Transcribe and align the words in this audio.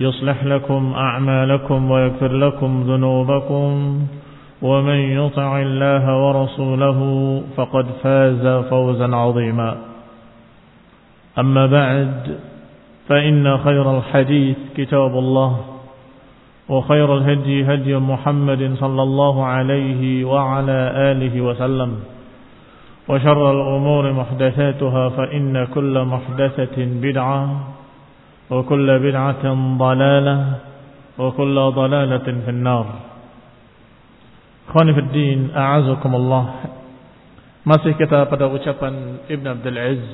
يصلح 0.00 0.44
لكم 0.44 0.92
أعمالكم 0.96 1.90
ويغفر 1.90 2.32
لكم 2.32 2.82
ذنوبكم 2.86 4.00
ومن 4.62 4.94
يطع 4.94 5.62
الله 5.62 6.04
ورسوله 6.26 6.98
فقد 7.56 7.86
فاز 8.02 8.46
فوزا 8.70 9.16
عظيما. 9.16 9.76
أما 11.38 11.66
بعد 11.66 12.38
فإن 13.08 13.58
خير 13.58 13.98
الحديث 13.98 14.56
كتاب 14.76 15.18
الله 15.18 15.60
وخير 16.68 17.16
الهدي 17.16 17.64
هدي 17.74 17.96
محمد 17.96 18.74
صلى 18.80 19.02
الله 19.02 19.44
عليه 19.44 20.24
وعلى 20.24 20.92
آله 21.12 21.40
وسلم 21.40 21.96
وشر 23.08 23.50
الأمور 23.50 24.12
محدثاتها 24.12 25.08
فإن 25.08 25.66
كل 25.74 26.04
محدثة 26.04 26.76
بدعة 26.78 27.73
وكل 28.50 28.88
بدعة 28.98 29.44
ضلالة 29.78 30.36
وكل 31.18 31.56
ضلالة 31.74 32.26
في 32.44 32.50
النار 32.50 32.86
Khawani 34.64 34.96
Fiddin, 34.96 35.52
A'azakumullah 35.52 36.72
Masih 37.68 37.92
kita 38.00 38.24
pada 38.32 38.48
ucapan 38.48 39.20
Ibn 39.28 39.46
Abdul 39.60 39.76
Aziz 39.76 40.12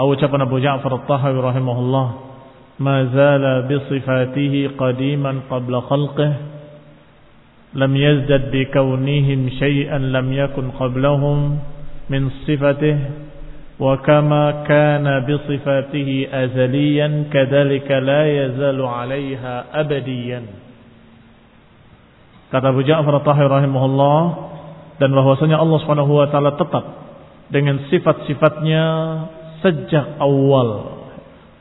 Atau 0.00 0.16
ucapan 0.16 0.40
Abu 0.48 0.56
Ja'far 0.56 0.88
Al-Tahawi 0.88 1.36
rahimahullah 1.36 2.06
Ma 2.80 2.96
zala 3.12 3.68
bisifatihi 3.68 4.72
qadiman 4.72 5.44
qabla 5.52 5.84
khalqih 5.84 6.32
Lam 7.76 7.92
yazdad 7.92 8.48
bikaunihim 8.48 9.52
syai'an 9.60 10.16
lam 10.16 10.32
yakun 10.32 10.72
qablahum 10.72 11.60
Min 12.08 12.32
sifatih 12.48 13.29
وكما 13.79 14.45
كان 14.63 15.05
بصفاته 15.27 16.09
أزليا 16.31 17.09
كذلك 17.33 17.89
لا 17.91 18.23
يزال 18.23 18.79
عليها 18.81 19.55
أبديا 19.73 20.41
kata 22.45 22.71
Abu 22.71 22.87
Ja'far 22.87 23.19
Tahir 23.25 23.51
rahimahullah 23.51 24.19
dan 25.01 25.11
bahwasanya 25.11 25.59
Allah 25.59 25.77
Subhanahu 25.83 26.13
wa 26.23 26.27
taala 26.31 26.55
tetap 26.55 26.85
dengan 27.51 27.83
sifat-sifatnya 27.91 28.83
sejak 29.59 30.15
awal 30.23 31.03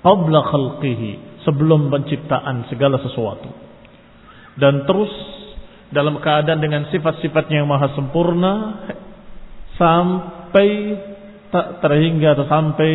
qabla 0.06 0.38
khalqihi 0.54 1.42
sebelum 1.42 1.90
penciptaan 1.90 2.70
segala 2.70 3.02
sesuatu 3.02 3.50
dan 4.54 4.86
terus 4.86 5.10
dalam 5.90 6.22
keadaan 6.22 6.62
dengan 6.62 6.86
sifat-sifatnya 6.94 7.64
yang 7.64 7.68
maha 7.70 7.90
sempurna 7.98 8.86
sampai 9.74 10.68
tak 11.49 11.81
terhingga 11.81 12.37
atau 12.37 12.45
sampai 12.45 12.91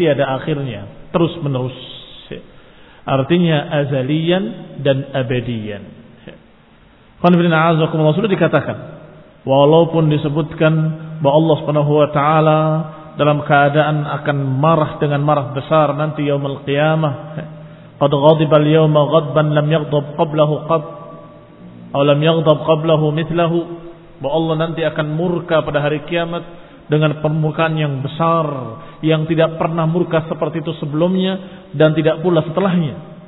tiada 0.00 0.36
akhirnya. 0.40 1.10
Terus 1.12 1.36
menerus. 1.44 1.76
Artinya 3.08 3.72
azalian 3.72 4.44
dan 4.84 5.08
abadian 5.16 5.98
Qanifidina 7.18 7.74
sudah 8.14 8.30
dikatakan 8.30 8.76
walaupun 9.42 10.06
disebutkan 10.06 10.74
bahwa 11.18 11.34
Allah 11.34 11.56
Subhanahu 11.58 11.92
wa 11.98 12.08
taala 12.14 12.60
dalam 13.18 13.42
keadaan 13.42 14.06
akan 14.06 14.36
marah 14.62 15.02
dengan 15.02 15.26
marah 15.26 15.50
besar 15.50 15.90
nanti 15.98 16.30
yaumul 16.30 16.62
qiyamah 16.62 17.14
qad 17.98 18.12
ghadiba 18.14 18.62
al-yawma 18.62 19.00
ghadban 19.10 19.46
lam 19.50 19.66
yaghdab 19.66 20.14
qablahu 20.14 20.54
qab 20.70 20.82
atau 21.90 22.04
lam 22.06 22.20
yaghdab 22.22 22.58
qablahu 22.62 23.10
mithlahu 23.10 23.58
bahwa 24.22 24.34
Allah 24.38 24.54
nanti 24.68 24.86
akan 24.86 25.06
murka 25.18 25.58
pada 25.66 25.82
hari 25.82 26.06
kiamat 26.06 26.46
dengan 26.88 27.20
permukaan 27.20 27.76
yang 27.76 28.00
besar 28.00 28.46
yang 29.04 29.28
tidak 29.28 29.60
pernah 29.60 29.84
murka 29.84 30.24
seperti 30.26 30.64
itu 30.64 30.72
sebelumnya 30.80 31.68
dan 31.76 31.92
tidak 31.92 32.24
pula 32.24 32.40
setelahnya. 32.42 33.20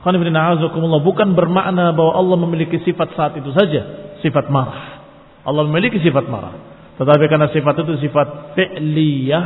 Bukan 0.00 1.28
bermakna 1.36 1.92
bahwa 1.92 2.12
Allah 2.16 2.36
memiliki 2.40 2.80
sifat 2.84 3.16
saat 3.16 3.32
itu 3.36 3.52
saja, 3.52 4.14
sifat 4.24 4.48
marah. 4.48 5.04
Allah 5.44 5.64
memiliki 5.68 6.00
sifat 6.00 6.24
marah. 6.28 6.56
Tetapi 7.00 7.24
karena 7.28 7.48
sifat 7.52 7.74
itu 7.84 8.08
sifat 8.08 8.56
fi'liyah 8.56 9.44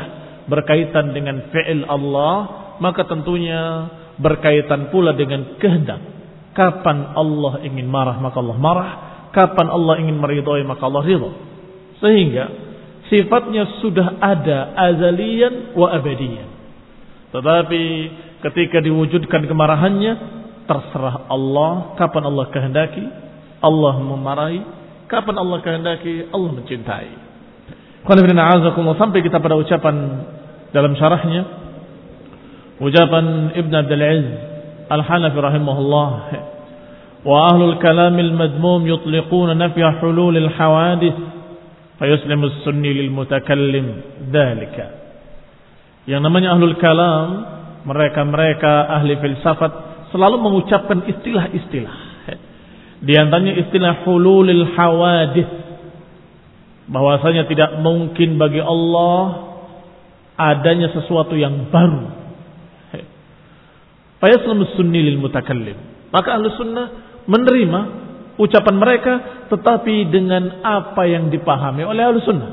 berkaitan 0.50 1.14
dengan 1.14 1.50
fi'il 1.54 1.86
Allah, 1.86 2.74
maka 2.82 3.06
tentunya 3.06 3.90
berkaitan 4.18 4.90
pula 4.90 5.14
dengan 5.14 5.58
kehendak. 5.58 6.02
Kapan 6.54 7.18
Allah 7.18 7.62
ingin 7.66 7.90
marah 7.90 8.18
maka 8.22 8.38
Allah 8.38 8.58
marah, 8.58 8.90
kapan 9.34 9.66
Allah 9.66 9.98
ingin 10.02 10.18
meridhoi 10.22 10.62
maka 10.62 10.86
Allah 10.86 11.02
ridha. 11.02 11.30
Sehingga 11.98 12.63
sifatnya 13.08 13.80
sudah 13.84 14.20
ada 14.20 14.72
azalian 14.76 15.76
wa 15.76 15.92
abadian. 15.92 16.48
Tetapi 17.34 17.82
ketika 18.46 18.78
diwujudkan 18.78 19.44
kemarahannya, 19.48 20.12
terserah 20.64 21.28
Allah 21.28 21.98
kapan 21.98 22.22
Allah 22.30 22.46
kehendaki, 22.48 23.04
Allah 23.60 23.94
memarahi, 24.00 24.60
kapan 25.10 25.36
Allah 25.40 25.58
kehendaki, 25.60 26.30
Allah 26.30 26.50
mencintai. 26.52 27.10
sampai 29.00 29.18
kita 29.24 29.40
pada 29.40 29.56
ucapan 29.56 29.94
dalam 30.76 30.92
syarahnya 30.92 31.42
ucapan 32.82 33.54
Ibn 33.54 33.72
Abdul 33.72 34.02
Aziz 34.02 34.28
Al-Hanafi 34.90 35.38
rahimahullah 35.40 36.10
wa 37.24 37.34
ahlul 37.48 37.80
kalam 37.80 38.18
al-madmum 38.18 38.84
yutliquna 38.84 39.56
nafya 39.56 40.02
hulul 40.02 40.36
al-hawadith 40.36 41.33
fayuslimu 42.00 42.66
sunni 42.66 42.90
lil 42.90 43.10
mutakallim 43.14 44.02
dalika 44.32 45.04
yang 46.04 46.20
namanya 46.20 46.52
ahlul 46.52 46.76
kalam 46.76 47.28
mereka-mereka 47.84 48.88
ahli 48.92 49.16
filsafat 49.20 49.72
selalu 50.12 50.36
mengucapkan 50.40 51.04
istilah-istilah. 51.04 51.96
Di 53.04 53.12
antaranya 53.20 53.60
istilah 53.60 54.04
hululil 54.08 54.64
hawadith. 54.72 55.52
Bahwasanya 56.84 57.48
tidak 57.48 57.80
mungkin 57.80 58.36
bagi 58.36 58.60
Allah 58.60 59.52
adanya 60.36 60.92
sesuatu 60.92 61.36
yang 61.36 61.72
baru. 61.72 62.04
Fayuslimu 64.20 64.76
sunni 64.76 65.00
lil 65.04 65.20
mutakallim. 65.20 65.76
Maka 66.08 66.36
ahlu 66.36 66.52
sunnah 66.56 66.86
menerima 67.28 67.80
ucapan 68.40 68.74
mereka 68.76 69.12
tetapi 69.50 70.08
dengan 70.08 70.64
apa 70.64 71.02
yang 71.08 71.28
dipahami 71.28 71.84
oleh 71.84 72.02
ahlu 72.04 72.20
sunnah 72.24 72.52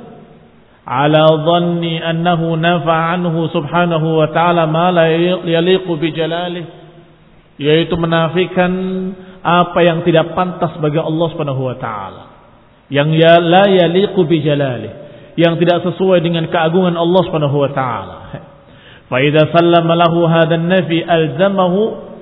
ala 0.81 1.23
dhanni 1.45 2.01
annahu 2.01 2.57
nafa 2.57 3.15
anhu 3.15 3.47
subhanahu 3.53 4.17
wa 4.17 4.27
ta'ala 4.33 4.65
ma 4.67 4.89
la 4.89 5.07
yaliqu 5.45 5.93
bi 5.95 6.11
jalalih 6.11 6.81
yaitu 7.61 7.93
menafikan 7.93 8.73
apa 9.41 9.79
yang 9.85 10.01
tidak 10.01 10.37
pantas 10.37 10.73
bagi 10.81 10.97
Allah 10.97 11.27
Subhanahu 11.33 11.61
wa 11.61 11.75
taala. 11.77 12.23
Yang 12.89 13.09
ya 13.21 13.35
la 13.37 13.65
yaliqu 13.69 14.21
bi 14.25 14.41
jalali, 14.41 14.89
yang 15.37 15.61
tidak 15.61 15.85
sesuai 15.85 16.25
dengan 16.25 16.49
keagungan 16.49 16.97
Allah 16.97 17.21
Subhanahu 17.29 17.57
wa 17.57 17.71
taala. 17.73 18.17
Fa 19.11 19.17
idza 19.21 19.51
sallama 19.51 19.93
lahu 19.97 20.23
hadzal 20.23 20.65
nafi 20.65 21.03
alzamahu 21.05 21.81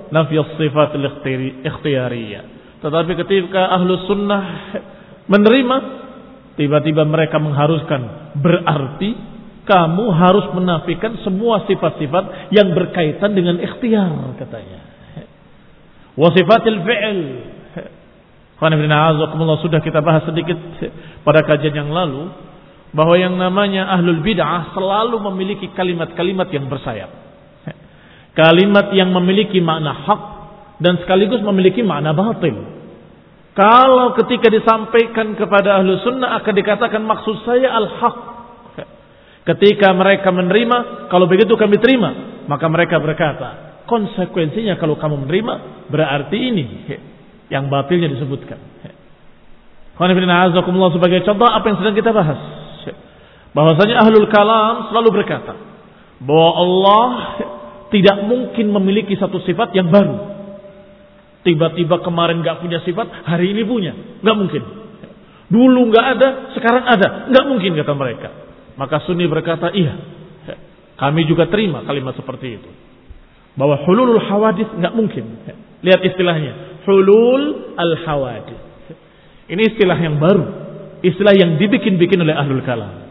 nafi 0.10 0.36
as-sifat 0.42 0.98
al-ikhtiyariyah. 0.98 2.59
Tetapi 2.80 3.12
ketika 3.20 3.76
ahlu 3.76 4.08
sunnah 4.08 4.44
menerima, 5.28 5.78
tiba-tiba 6.56 7.04
mereka 7.04 7.40
mengharuskan 7.40 8.34
berarti 8.40 9.12
kamu 9.68 10.06
harus 10.16 10.50
menafikan 10.58 11.20
semua 11.22 11.62
sifat-sifat 11.70 12.50
yang 12.56 12.74
berkaitan 12.74 13.38
dengan 13.38 13.62
ikhtiar 13.62 14.34
katanya. 14.40 14.80
Wasifatil 16.18 16.80
fi'il. 16.82 17.22
sudah 18.60 19.80
kita 19.80 20.04
bahas 20.04 20.26
sedikit 20.28 20.58
pada 21.24 21.46
kajian 21.46 21.86
yang 21.86 21.92
lalu 21.94 22.28
bahwa 22.90 23.16
yang 23.16 23.38
namanya 23.38 23.86
ahlul 23.94 24.26
bid'ah 24.26 24.74
selalu 24.74 25.22
memiliki 25.32 25.70
kalimat-kalimat 25.78 26.50
yang 26.50 26.66
bersayap. 26.66 27.12
Kalimat 28.34 28.90
yang 28.98 29.14
memiliki 29.14 29.62
makna 29.62 29.94
hak 29.94 30.39
dan 30.80 30.98
sekaligus 31.04 31.44
memiliki 31.44 31.84
makna 31.84 32.16
batil. 32.16 32.56
Kalau 33.54 34.16
ketika 34.16 34.48
disampaikan 34.48 35.36
kepada 35.36 35.84
ahlu 35.84 36.00
sunnah 36.00 36.40
akan 36.40 36.54
dikatakan 36.56 37.04
maksud 37.04 37.44
saya 37.44 37.76
al-haq. 37.76 38.18
Ketika 39.44 39.92
mereka 39.98 40.30
menerima, 40.30 41.10
kalau 41.10 41.26
begitu 41.26 41.58
kami 41.58 41.82
terima. 41.82 42.42
Maka 42.46 42.70
mereka 42.70 43.02
berkata, 43.02 43.70
Konsekuensinya 43.90 44.78
kalau 44.78 45.02
kamu 45.02 45.26
menerima 45.26 45.54
berarti 45.90 46.38
ini 46.38 46.66
yang 47.50 47.74
batilnya 47.74 48.06
disebutkan. 48.14 48.62
sebagai 50.94 51.26
contoh 51.26 51.50
apa 51.50 51.66
yang 51.66 51.78
sedang 51.82 51.98
kita 51.98 52.14
bahas. 52.14 52.40
Bahwasanya 53.52 54.06
ahlul 54.06 54.30
kalam 54.30 54.94
selalu 54.94 55.10
berkata 55.10 55.58
bahwa 56.22 56.52
Allah 56.54 57.10
tidak 57.90 58.30
mungkin 58.30 58.70
memiliki 58.70 59.18
satu 59.18 59.42
sifat 59.42 59.74
yang 59.74 59.90
baru. 59.90 60.39
Tiba-tiba 61.44 62.04
kemarin 62.04 62.44
gak 62.44 62.60
punya 62.60 62.84
sifat, 62.84 63.28
hari 63.28 63.56
ini 63.56 63.64
punya. 63.64 63.94
Gak 64.24 64.36
mungkin. 64.36 64.64
Dulu 65.50 65.82
gak 65.96 66.06
ada, 66.20 66.28
sekarang 66.54 66.84
ada. 66.86 67.08
Gak 67.32 67.46
mungkin 67.48 67.74
kata 67.80 67.94
mereka. 67.96 68.30
Maka 68.76 69.04
Sunni 69.08 69.28
berkata, 69.28 69.72
iya. 69.72 69.96
Kami 71.00 71.24
juga 71.32 71.48
terima 71.48 71.80
kalimat 71.88 72.12
seperti 72.20 72.60
itu 72.60 72.70
bahwa 73.60 73.76
hululul 73.84 74.24
hawadis 74.24 74.72
nggak 74.72 74.94
mungkin. 74.96 75.24
Lihat 75.84 76.02
istilahnya, 76.08 76.84
hulul 76.88 77.76
al 77.76 77.92
hawadis. 78.08 78.60
Ini 79.52 79.76
istilah 79.76 80.00
yang 80.00 80.16
baru, 80.16 80.44
istilah 81.04 81.36
yang 81.36 81.60
dibikin-bikin 81.60 82.24
oleh 82.24 82.36
ahlul 82.36 82.64
kalam. 82.64 83.09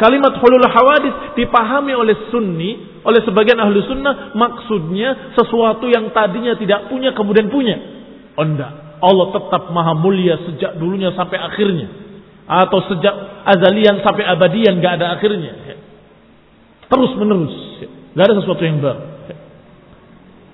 Kalimat 0.00 0.40
hulul 0.40 0.64
hawadis 0.64 1.36
dipahami 1.36 1.92
oleh 1.92 2.16
sunni, 2.32 3.04
oleh 3.04 3.20
sebagian 3.20 3.60
ahlu 3.60 3.84
sunnah, 3.84 4.32
maksudnya 4.32 5.36
sesuatu 5.36 5.92
yang 5.92 6.08
tadinya 6.16 6.56
tidak 6.56 6.88
punya 6.88 7.12
kemudian 7.12 7.52
punya. 7.52 7.76
Oh 8.32 8.48
enggak, 8.48 8.96
Allah 9.04 9.26
tetap 9.36 9.68
maha 9.68 9.92
mulia 9.92 10.40
sejak 10.48 10.80
dulunya 10.80 11.12
sampai 11.12 11.36
akhirnya. 11.36 11.88
Atau 12.48 12.80
sejak 12.88 13.44
azalian 13.44 14.00
sampai 14.00 14.24
abadian 14.24 14.80
nggak 14.80 14.94
ada 14.96 15.20
akhirnya. 15.20 15.52
Terus 16.88 17.12
menerus, 17.20 17.84
nggak 18.16 18.24
ada 18.24 18.34
sesuatu 18.40 18.62
yang 18.64 18.80
baru. 18.80 19.04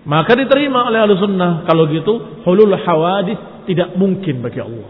Maka 0.06 0.38
diterima 0.38 0.86
oleh 0.86 1.02
ahlu 1.02 1.18
sunnah. 1.18 1.66
Kalau 1.66 1.86
gitu, 1.90 2.42
hulul 2.46 2.74
hawadis 2.78 3.66
tidak 3.66 3.94
mungkin 3.98 4.38
bagi 4.38 4.62
Allah. 4.62 4.86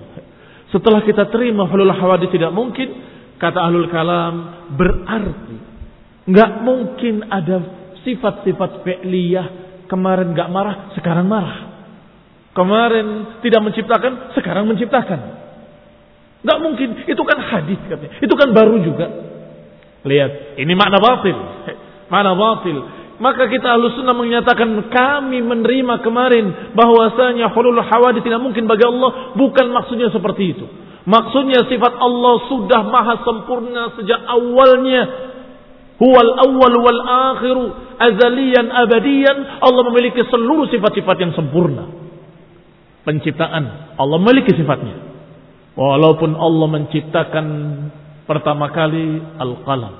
Setelah 0.69 1.01
kita 1.05 1.33
terima 1.33 1.65
hulul 1.65 1.89
hawadis 1.89 2.29
tidak 2.29 2.53
mungkin, 2.53 3.16
kata 3.37 3.59
ahlul 3.61 3.89
kalam, 3.89 4.35
berarti 4.77 5.57
nggak 6.27 6.51
mungkin 6.67 7.15
ada 7.31 7.57
sifat-sifat 8.03 8.83
fi'liyah 8.83 9.47
kemarin 9.87 10.35
nggak 10.35 10.51
marah, 10.51 10.77
sekarang 10.99 11.27
marah. 11.27 11.75
Kemarin 12.57 13.39
tidak 13.45 13.61
menciptakan, 13.69 14.33
sekarang 14.33 14.65
menciptakan. 14.65 15.21
Nggak 16.41 16.59
mungkin, 16.63 16.89
itu 17.05 17.23
kan 17.27 17.39
hadis 17.43 17.81
katanya. 17.85 18.17
Itu 18.23 18.35
kan 18.39 18.49
baru 18.55 18.81
juga. 18.81 19.07
Lihat, 20.07 20.57
ini 20.63 20.73
makna 20.73 21.03
batil. 21.03 21.37
Makna 22.13 22.39
batil. 22.39 22.79
Maka 23.17 23.49
kita 23.49 23.75
ahlu 23.75 23.97
sunnah 23.97 24.13
menyatakan 24.13 24.93
kami 24.93 25.41
menerima 25.41 26.05
kemarin 26.05 26.77
bahwasanya 26.77 27.49
hulul 27.51 27.81
hawadith 27.81 28.23
tidak 28.23 28.45
mungkin 28.45 28.69
bagi 28.69 28.85
Allah. 28.85 29.35
Bukan 29.35 29.67
maksudnya 29.73 30.13
seperti 30.13 30.55
itu. 30.55 30.67
Maksudnya 31.07 31.71
sifat 31.71 32.03
Allah 32.03 32.35
sudah 32.51 32.83
maha 32.83 33.23
sempurna 33.23 33.95
sejak 33.95 34.27
awalnya. 34.27 35.03
Huwal 36.03 36.33
awal 36.35 36.75
wal 36.83 37.03
akhiru 37.31 37.65
azalian 37.95 38.67
abadian. 38.75 39.63
Allah 39.63 39.83
memiliki 39.87 40.27
seluruh 40.27 40.67
sifat-sifat 40.67 41.17
yang 41.23 41.33
sempurna. 41.39 41.87
Penciptaan. 43.07 43.95
Allah 43.95 44.19
memiliki 44.19 44.51
sifatnya. 44.59 44.99
Walaupun 45.79 46.35
Allah 46.35 46.69
menciptakan 46.75 47.47
pertama 48.27 48.75
kali 48.75 49.23
al-qalam. 49.39 49.95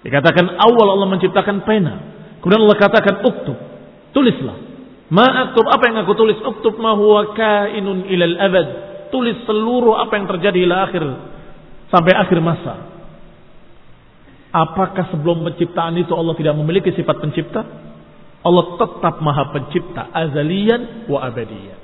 Dikatakan 0.00 0.48
awal 0.64 0.96
Allah 0.96 1.12
menciptakan 1.12 1.60
pena. 1.68 1.94
Kemudian 2.40 2.64
Allah 2.64 2.78
katakan 2.80 3.20
uktub. 3.20 3.58
Tulislah. 4.16 4.64
Ma 5.12 5.28
aktub 5.44 5.68
apa 5.68 5.92
yang 5.92 6.08
aku 6.08 6.16
tulis? 6.16 6.40
Uktub 6.40 6.80
ma 6.80 6.96
huwa 6.96 7.36
kainun 7.36 8.08
ilal 8.08 8.36
abad. 8.40 8.95
Tulis 9.10 9.38
seluruh 9.46 9.96
apa 9.96 10.18
yang 10.18 10.26
terjadi 10.26 10.58
ila 10.66 10.76
akhir 10.90 11.02
sampai 11.90 12.12
akhir 12.14 12.38
masa. 12.42 12.74
Apakah 14.50 15.12
sebelum 15.12 15.44
penciptaan 15.44 16.00
itu 16.00 16.16
Allah 16.16 16.32
tidak 16.38 16.54
memiliki 16.56 16.88
sifat 16.94 17.20
pencipta? 17.20 17.60
Allah 18.46 18.64
tetap 18.78 19.20
maha 19.20 19.50
pencipta 19.52 20.08
azalian 20.14 21.10
wa 21.10 21.18
abadiyan. 21.26 21.80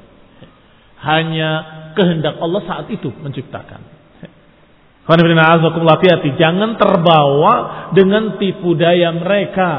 Hanya 1.02 1.50
kehendak 1.98 2.38
Allah 2.38 2.62
saat 2.62 2.86
itu 2.88 3.10
menciptakan. 3.10 3.82
Jangan 6.38 6.70
terbawa 6.78 7.54
dengan 7.90 8.38
tipu 8.38 8.78
daya 8.78 9.10
mereka. 9.10 9.70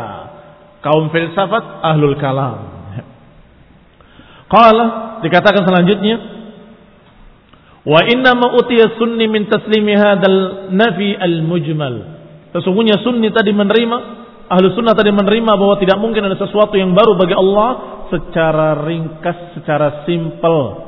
Kaum 0.83 1.07
filsafat 1.15 1.79
ahlul 1.79 2.19
kalam. 2.19 2.59
Qala 4.51 4.85
dikatakan 5.23 5.63
selanjutnya 5.63 6.15
Wa 7.83 7.99
inna 8.07 8.31
ma 8.31 8.55
utiya 8.55 8.95
sunni 8.95 9.27
min 9.27 9.51
taslimi 9.51 9.91
hadzal 9.91 10.71
nafi 10.71 11.19
al 11.19 11.43
mujmal. 11.43 11.95
Sesungguhnya 12.55 13.03
sunni 13.03 13.27
tadi 13.35 13.51
menerima 13.51 13.97
ahlu 14.47 14.71
sunnah 14.71 14.95
tadi 14.95 15.11
menerima 15.11 15.51
bahwa 15.59 15.75
tidak 15.83 15.99
mungkin 15.99 16.23
ada 16.31 16.39
sesuatu 16.39 16.79
yang 16.79 16.95
baru 16.95 17.19
bagi 17.19 17.35
Allah 17.35 17.69
secara 18.07 18.79
ringkas, 18.87 19.57
secara 19.59 20.07
simpel 20.07 20.85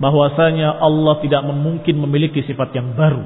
bahwasanya 0.00 0.80
Allah 0.80 1.18
tidak 1.20 1.42
mungkin 1.50 1.98
memiliki 1.98 2.46
sifat 2.46 2.78
yang 2.78 2.94
baru. 2.94 3.24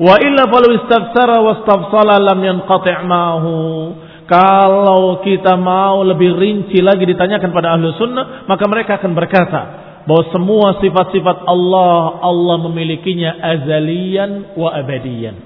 Wa 0.00 0.16
illa 0.24 0.48
falau 0.48 0.72
istafsara 0.72 1.44
wastafsala 1.44 2.16
lam 2.16 2.40
yanqati' 2.40 3.04
ma'hu. 3.04 3.54
Kalau 4.24 5.20
kita 5.26 5.58
mau 5.58 6.06
lebih 6.06 6.38
rinci 6.38 6.78
lagi 6.80 7.02
ditanyakan 7.02 7.50
pada 7.50 7.74
ahlu 7.74 7.92
sunnah, 7.98 8.46
maka 8.46 8.64
mereka 8.70 9.02
akan 9.02 9.10
berkata 9.12 9.89
bahwa 10.10 10.26
semua 10.34 10.68
sifat-sifat 10.82 11.46
Allah, 11.46 12.18
Allah 12.18 12.56
memilikinya 12.66 13.30
azalian 13.30 14.58
wa 14.58 14.74
abadian. 14.74 15.38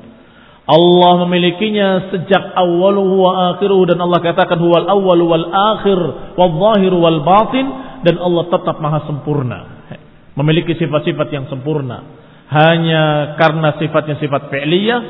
Allah 0.64 1.28
memilikinya 1.28 2.08
sejak 2.08 2.56
awal 2.56 2.96
wa 2.96 3.52
akhiruh 3.52 3.84
dan 3.84 4.00
Allah 4.00 4.24
katakan 4.24 4.56
huwal 4.56 4.88
awal 4.88 5.20
wal 5.20 5.46
akhir 5.52 6.00
wal 6.40 6.54
zahir 6.56 6.96
wal 6.96 7.20
batin 7.20 7.66
dan 8.08 8.16
Allah 8.16 8.48
tetap 8.48 8.80
maha 8.80 9.04
sempurna. 9.04 9.84
Memiliki 10.32 10.72
sifat-sifat 10.80 11.28
yang 11.28 11.44
sempurna 11.52 12.24
hanya 12.48 13.36
karena 13.36 13.76
sifatnya 13.76 14.16
sifat 14.16 14.48
fi'liyah 14.48 15.00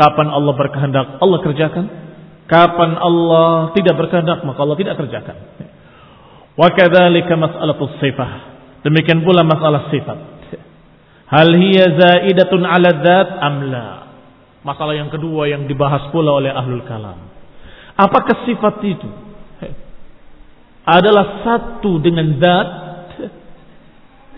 kapan 0.00 0.32
Allah 0.32 0.52
berkehendak 0.56 1.20
Allah 1.20 1.38
kerjakan 1.44 1.84
kapan 2.48 2.96
Allah 2.96 3.76
tidak 3.76 4.00
berkehendak 4.00 4.40
maka 4.48 4.58
Allah 4.64 4.78
tidak 4.80 4.96
kerjakan 5.00 5.36
wa 6.56 6.68
kadzalika 6.72 7.34
mas'alatus 7.40 7.92
sifah 7.98 8.53
demikian 8.84 9.24
pula 9.24 9.42
masalah 9.42 9.88
sifat. 9.88 10.18
Hal 11.24 11.50
hiya 11.56 11.84
zaidatun 11.98 12.62
'ala 12.62 12.90
dzat 13.00 13.28
am 13.40 13.56
la? 13.72 13.88
Masalah 14.64 14.96
yang 14.96 15.10
kedua 15.12 15.50
yang 15.50 15.66
dibahas 15.68 16.08
pula 16.08 16.36
oleh 16.40 16.52
ahlul 16.52 16.84
kalam. 16.88 17.20
Apakah 17.98 18.44
sifat 18.48 18.80
itu? 18.86 19.08
Adalah 20.84 21.40
satu 21.40 21.96
dengan 22.00 22.36
zat 22.36 22.68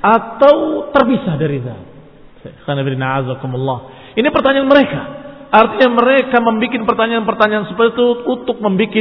atau 0.03 0.89
terpisah 0.95 1.35
dari 1.35 1.59
zat? 1.63 1.85
Ini 4.15 4.29
pertanyaan 4.31 4.69
mereka. 4.71 5.01
Artinya 5.47 5.91
mereka 5.95 6.37
membuat 6.43 6.83
pertanyaan-pertanyaan 6.91 7.71
seperti 7.71 7.95
itu 7.99 8.07
untuk 8.27 8.57
membuat 8.59 8.95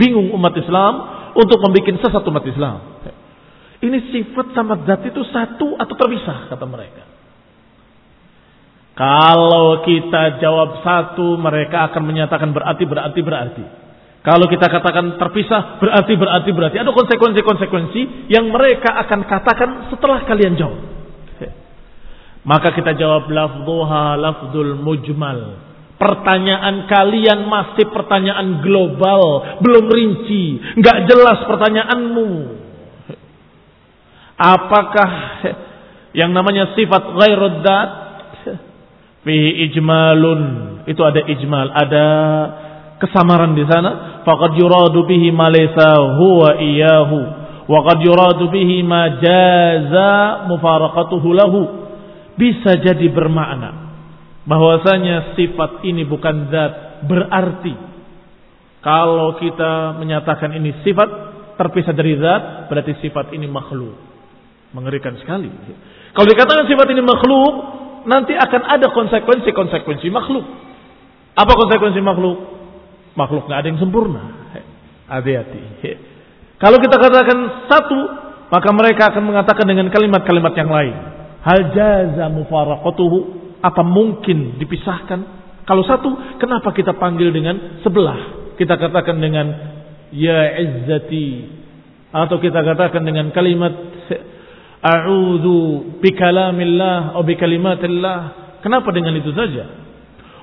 bingung 0.00 0.32
umat 0.32 0.54
Islam, 0.56 0.92
untuk 1.36 1.60
membuat 1.60 1.96
sesat 2.04 2.24
umat 2.24 2.44
Islam. 2.48 2.76
Ini 3.80 4.12
sifat 4.12 4.52
sama 4.52 4.76
zat 4.84 5.00
itu 5.08 5.24
satu 5.32 5.76
atau 5.80 5.94
terpisah 5.96 6.52
kata 6.52 6.64
mereka. 6.68 7.04
Kalau 8.92 9.80
kita 9.80 10.36
jawab 10.44 10.84
satu, 10.84 11.40
mereka 11.40 11.88
akan 11.88 12.02
menyatakan 12.04 12.52
berarti, 12.52 12.84
berarti, 12.84 13.20
berarti. 13.24 13.64
Kalau 14.20 14.44
kita 14.52 14.68
katakan 14.68 15.16
terpisah, 15.16 15.80
berarti, 15.80 16.12
berarti, 16.20 16.50
berarti. 16.52 16.76
Ada 16.76 16.92
konsekuensi-konsekuensi 16.92 18.28
yang 18.28 18.52
mereka 18.52 18.92
akan 19.00 19.24
katakan 19.24 19.70
setelah 19.88 20.28
kalian 20.28 20.60
jawab. 20.60 20.80
Maka 22.44 22.72
kita 22.72 22.96
jawab 22.96 23.28
lafduha 23.28 24.16
lafdul 24.20 24.76
mujmal. 24.80 25.68
Pertanyaan 26.00 26.88
kalian 26.88 27.44
masih 27.44 27.88
pertanyaan 27.92 28.64
global, 28.64 29.20
belum 29.60 29.84
rinci, 29.88 30.60
nggak 30.80 30.98
jelas 31.08 31.44
pertanyaanmu. 31.44 32.59
Apakah 34.40 35.10
yang 36.16 36.32
namanya 36.32 36.72
sifat 36.72 37.12
ghairud 37.12 37.60
dat 37.60 37.90
fihi 39.24 39.68
ijmalun. 39.70 40.42
Itu 40.88 41.04
ada 41.04 41.22
ijmal 41.28 41.70
ada 41.70 42.06
kesamaran 42.98 43.52
di 43.52 43.64
sana. 43.68 44.22
Faqad 44.24 44.56
yuradu 44.56 45.04
bihi 45.04 45.28
ma 45.32 45.52
laysa 45.52 45.96
huwa 46.16 46.56
iyahu 46.56 47.18
wa 47.70 47.78
qad 47.86 47.98
yuradu 48.02 48.48
bihi 48.48 48.82
ma 48.82 49.20
jaza 49.20 50.48
lahu. 50.48 51.60
Bisa 52.40 52.80
jadi 52.80 53.06
bermakna 53.12 53.92
bahwasanya 54.48 55.36
sifat 55.36 55.84
ini 55.84 56.08
bukan 56.08 56.48
zat 56.48 57.04
berarti. 57.04 57.92
Kalau 58.80 59.36
kita 59.36 60.00
menyatakan 60.00 60.56
ini 60.56 60.80
sifat 60.80 61.08
terpisah 61.60 61.92
dari 61.92 62.16
zat 62.16 62.72
berarti 62.72 62.96
sifat 63.04 63.36
ini 63.36 63.44
makhluk 63.44 64.09
Mengerikan 64.70 65.18
sekali. 65.18 65.50
Kalau 66.14 66.26
dikatakan 66.30 66.66
sifat 66.70 66.86
ini 66.94 67.02
makhluk, 67.02 67.54
nanti 68.06 68.38
akan 68.38 68.62
ada 68.70 68.86
konsekuensi-konsekuensi 68.94 70.08
makhluk. 70.14 70.46
Apa 71.34 71.52
konsekuensi 71.54 72.00
makhluk? 72.02 72.38
Makhluk 73.18 73.50
nggak 73.50 73.58
ada 73.58 73.68
yang 73.68 73.80
sempurna. 73.82 74.22
Hati-hati. 75.10 75.62
Kalau 76.62 76.78
kita 76.78 76.96
katakan 77.02 77.38
satu, 77.66 77.98
maka 78.50 78.70
mereka 78.70 79.10
akan 79.10 79.22
mengatakan 79.26 79.66
dengan 79.66 79.90
kalimat-kalimat 79.90 80.54
yang 80.54 80.70
lain. 80.70 80.94
Hal 81.42 81.60
jaza 81.74 82.26
mufaraqatuhu. 82.30 83.18
Apa 83.60 83.82
mungkin 83.84 84.56
dipisahkan? 84.56 85.20
Kalau 85.68 85.82
satu, 85.84 86.38
kenapa 86.40 86.72
kita 86.72 86.96
panggil 86.96 87.28
dengan 87.34 87.82
sebelah? 87.82 88.54
Kita 88.56 88.78
katakan 88.78 89.18
dengan 89.18 89.46
ya 90.14 90.56
izzati. 90.62 91.58
Atau 92.10 92.42
kita 92.42 92.62
katakan 92.62 93.06
dengan 93.06 93.30
kalimat 93.30 93.72
a'udzu 94.80 96.00
bikalamillah 96.00 97.14
atau 97.14 97.24
bikalimatillah. 97.24 98.18
Kenapa 98.64 98.88
dengan 98.92 99.16
itu 99.16 99.32
saja? 99.32 99.80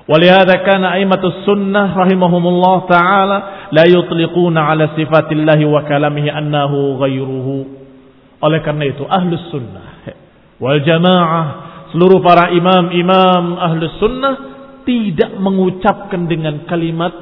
Kana 0.08 0.96
aimatus 0.96 1.44
sunnah 1.44 1.92
rahimahumullah 1.92 2.76
taala 2.88 3.38
la 3.68 3.84
yutliquna 3.84 4.72
ala 4.72 4.96
sifatillahi 4.96 5.68
wa 5.68 5.84
kalamihi 5.84 6.32
annahu 6.32 6.96
ghairuhu. 6.96 7.56
Oleh 8.40 8.60
karena 8.64 8.88
itu 8.88 9.04
ahlus 9.04 9.52
sunnah 9.52 10.00
wal 10.62 10.80
jamaah 10.80 11.46
seluruh 11.92 12.24
para 12.24 12.50
imam-imam 12.56 13.58
ahlus 13.60 14.00
sunnah 14.00 14.34
tidak 14.88 15.36
mengucapkan 15.36 16.24
dengan 16.24 16.64
kalimat 16.64 17.12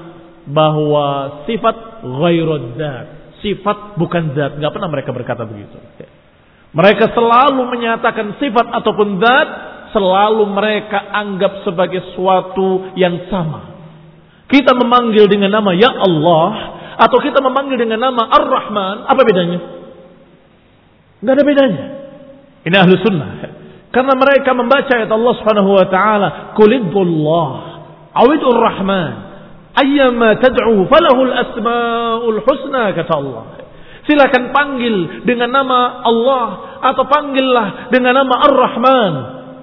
bahwa 0.47 1.43
sifat 1.51 2.07
ghairud 2.07 2.79
Sifat 3.43 3.99
bukan 4.01 4.33
zat. 4.33 4.57
Enggak 4.57 4.73
pernah 4.73 4.89
mereka 4.89 5.11
berkata 5.13 5.43
begitu. 5.45 5.77
Mereka 6.77 7.17
selalu 7.17 7.73
menyatakan 7.73 8.37
sifat 8.37 8.69
ataupun 8.69 9.17
zat 9.17 9.49
selalu 9.97 10.45
mereka 10.53 11.09
anggap 11.09 11.65
sebagai 11.65 12.13
suatu 12.13 12.93
yang 13.01 13.17
sama. 13.33 13.81
Kita 14.47 14.77
memanggil 14.77 15.25
dengan 15.25 15.57
nama 15.57 15.73
Ya 15.73 15.89
Allah 15.89 16.51
atau 17.01 17.19
kita 17.25 17.41
memanggil 17.41 17.81
dengan 17.81 18.13
nama 18.13 18.29
Ar-Rahman, 18.29 19.09
apa 19.09 19.21
bedanya? 19.25 19.61
Enggak 21.25 21.35
ada 21.41 21.45
bedanya. 21.49 21.85
Ini 22.69 22.77
ahlu 22.77 22.95
sunnah. 23.01 23.31
Karena 23.89 24.13
mereka 24.13 24.53
membaca 24.53 24.93
ayat 24.93 25.09
Allah 25.09 25.35
Subhanahu 25.41 25.71
wa 25.73 25.87
taala, 25.89 26.29
"Qulidullah, 26.61 27.51
awidur 28.13 28.59
Rahman, 28.59 29.13
ayyama 29.81 30.37
tad'u 30.45 30.85
falahul 30.93 31.33
asmaul 31.33 32.41
husna," 32.45 32.93
kata 32.93 33.13
Allah. 33.17 33.45
Silakan 34.07 34.55
panggil 34.55 35.25
dengan 35.27 35.51
nama 35.51 36.05
Allah 36.05 36.47
atau 36.81 37.05
panggillah 37.09 37.91
dengan 37.93 38.23
nama 38.25 38.35
Ar-Rahman. 38.51 39.15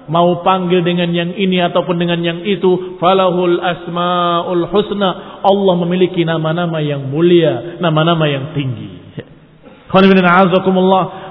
Mau 0.04 0.44
panggil 0.44 0.84
dengan 0.84 1.08
yang 1.16 1.32
ini 1.32 1.64
ataupun 1.64 1.96
dengan 1.96 2.20
yang 2.20 2.44
itu, 2.44 3.00
falahul 3.00 3.56
asmaul 3.56 4.68
husna. 4.68 5.40
Allah 5.40 5.74
memiliki 5.80 6.28
nama-nama 6.28 6.76
yang 6.84 7.08
mulia, 7.08 7.80
nama-nama 7.80 8.28
yang 8.28 8.52
tinggi. 8.52 9.00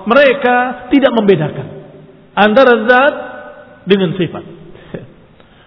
Mereka 0.04 0.56
tidak 0.90 1.12
membedakan 1.14 1.68
antara 2.34 2.74
zat 2.90 3.14
dengan 3.86 4.16
sifat. 4.18 4.44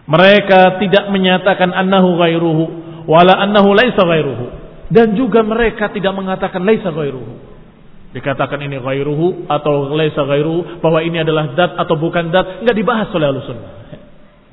Mereka 0.07 0.79
tidak 0.83 1.05
menyatakan 1.11 1.75
annahu 1.75 2.15
ghairuhu 2.19 2.65
wala 3.11 3.35
annahu 3.43 3.75
laisa 3.75 4.03
ghairuhu 4.03 4.47
dan 4.87 5.19
juga 5.19 5.43
mereka 5.43 5.91
tidak 5.91 6.15
mengatakan 6.15 6.63
laisa 6.63 6.95
ghairuhu. 6.95 7.56
Dikatakan 8.17 8.57
ini 8.65 8.81
ghairuhu 8.81 9.45
atau 9.45 9.93
laisa 9.93 10.25
ghairuhu 10.25 10.81
bahwa 10.81 11.05
ini 11.05 11.21
adalah 11.21 11.53
dat 11.53 11.77
atau 11.77 12.01
bukan 12.01 12.33
dat 12.33 12.65
enggak 12.65 12.73
dibahas 12.73 13.13
oleh 13.13 13.29
Ahlussunnah. 13.29 13.73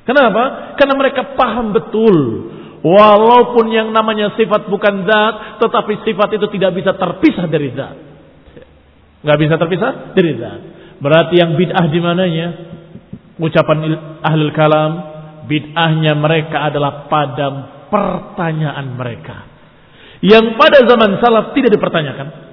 Kenapa? 0.04 0.76
Karena 0.76 0.94
mereka 1.00 1.32
paham 1.32 1.72
betul 1.72 2.16
walaupun 2.84 3.72
yang 3.72 3.88
namanya 3.88 4.36
sifat 4.36 4.68
bukan 4.68 5.08
zat 5.08 5.64
tetapi 5.64 6.04
sifat 6.04 6.36
itu 6.36 6.46
tidak 6.60 6.76
bisa 6.76 6.92
terpisah 6.92 7.48
dari 7.48 7.72
zat. 7.72 7.96
Enggak 9.24 9.38
bisa 9.40 9.54
terpisah 9.56 10.12
dari 10.12 10.36
zat. 10.36 10.60
Berarti 11.00 11.40
yang 11.40 11.56
bid'ah 11.56 11.88
di 11.88 12.00
mananya? 12.04 12.46
Ucapan 13.40 13.78
ahlul 14.20 14.52
kalam, 14.52 14.92
bid'ahnya 15.48 16.12
mereka 16.20 16.68
adalah 16.68 17.08
pada 17.08 17.48
pertanyaan 17.88 18.92
mereka 18.92 19.54
yang 20.24 20.56
pada 20.56 20.84
zaman 20.88 21.20
salaf 21.20 21.52
tidak 21.52 21.72
dipertanyakan. 21.76 22.43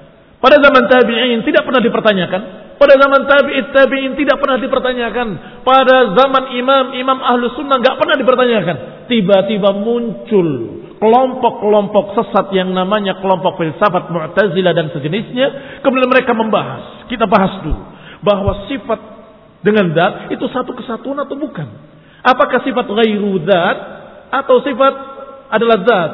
Pada 0.42 0.58
zaman 0.58 0.90
tabi'in 0.90 1.46
tidak 1.46 1.64
pernah 1.70 1.82
dipertanyakan. 1.86 2.42
Pada 2.82 2.98
zaman 2.98 3.22
tabi'it 3.30 3.68
tabi'in 3.70 4.18
tidak 4.18 4.42
pernah 4.42 4.58
dipertanyakan. 4.58 5.28
Pada 5.62 6.18
zaman 6.18 6.44
imam-imam 6.58 7.20
ahlu 7.22 7.54
sunnah 7.54 7.78
nggak 7.78 7.98
pernah 8.02 8.16
dipertanyakan. 8.18 8.76
Tiba-tiba 9.06 9.70
muncul 9.78 10.82
kelompok-kelompok 10.98 12.18
sesat 12.18 12.50
yang 12.58 12.74
namanya 12.74 13.22
kelompok 13.22 13.62
filsafat 13.62 14.10
mu'tazilah 14.10 14.74
dan 14.74 14.90
sejenisnya. 14.90 15.80
Kemudian 15.86 16.10
mereka 16.10 16.34
membahas. 16.34 17.06
Kita 17.06 17.30
bahas 17.30 17.62
dulu. 17.62 17.82
Bahwa 18.26 18.66
sifat 18.66 19.00
dengan 19.62 19.94
dat 19.94 20.34
itu 20.34 20.46
satu 20.50 20.74
kesatuan 20.74 21.22
atau 21.22 21.38
bukan. 21.38 21.70
Apakah 22.26 22.66
sifat 22.66 22.86
ghairu 22.90 23.46
dat 23.46 23.78
atau 24.34 24.58
sifat 24.66 24.94
adalah 25.54 25.78
zat? 25.86 26.12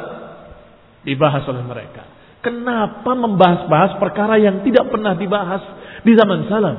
dibahas 1.08 1.44
oleh 1.48 1.64
mereka. 1.64 2.17
Kenapa 2.38 3.18
membahas-bahas 3.18 3.98
perkara 3.98 4.38
yang 4.38 4.62
tidak 4.62 4.86
pernah 4.88 5.18
dibahas 5.18 5.62
di 6.06 6.14
zaman 6.14 6.46
salam? 6.46 6.76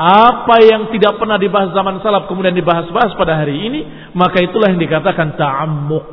Apa 0.00 0.64
yang 0.64 0.88
tidak 0.96 1.20
pernah 1.20 1.36
dibahas 1.36 1.76
zaman 1.76 2.00
salaf 2.00 2.24
kemudian 2.24 2.56
dibahas-bahas 2.56 3.12
pada 3.20 3.36
hari 3.36 3.52
ini, 3.68 3.80
maka 4.16 4.40
itulah 4.40 4.72
yang 4.72 4.80
dikatakan 4.80 5.36
ta'ammuk. 5.36 6.04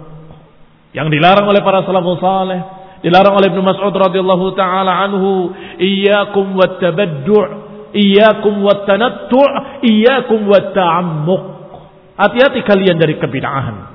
Yang 0.91 1.07
dilarang 1.13 1.47
oleh 1.47 1.63
para 1.63 1.87
salafus 1.87 2.19
saleh, 2.19 2.59
dilarang 2.99 3.39
oleh 3.39 3.47
Ibnu 3.47 3.63
Mas'ud 3.63 3.95
radhiyallahu 3.95 4.59
taala 4.59 4.91
anhu, 5.07 5.55
iyyakum 5.79 6.51
wattabaddu', 6.59 7.47
iyyakum 7.95 8.59
wattanattu', 8.59 9.85
iyyakum 9.87 10.51
watta'ammuk. 10.51 11.43
Hati-hati 12.19 12.65
kalian 12.67 12.99
dari 12.99 13.15
kebid'ahan. 13.21 13.86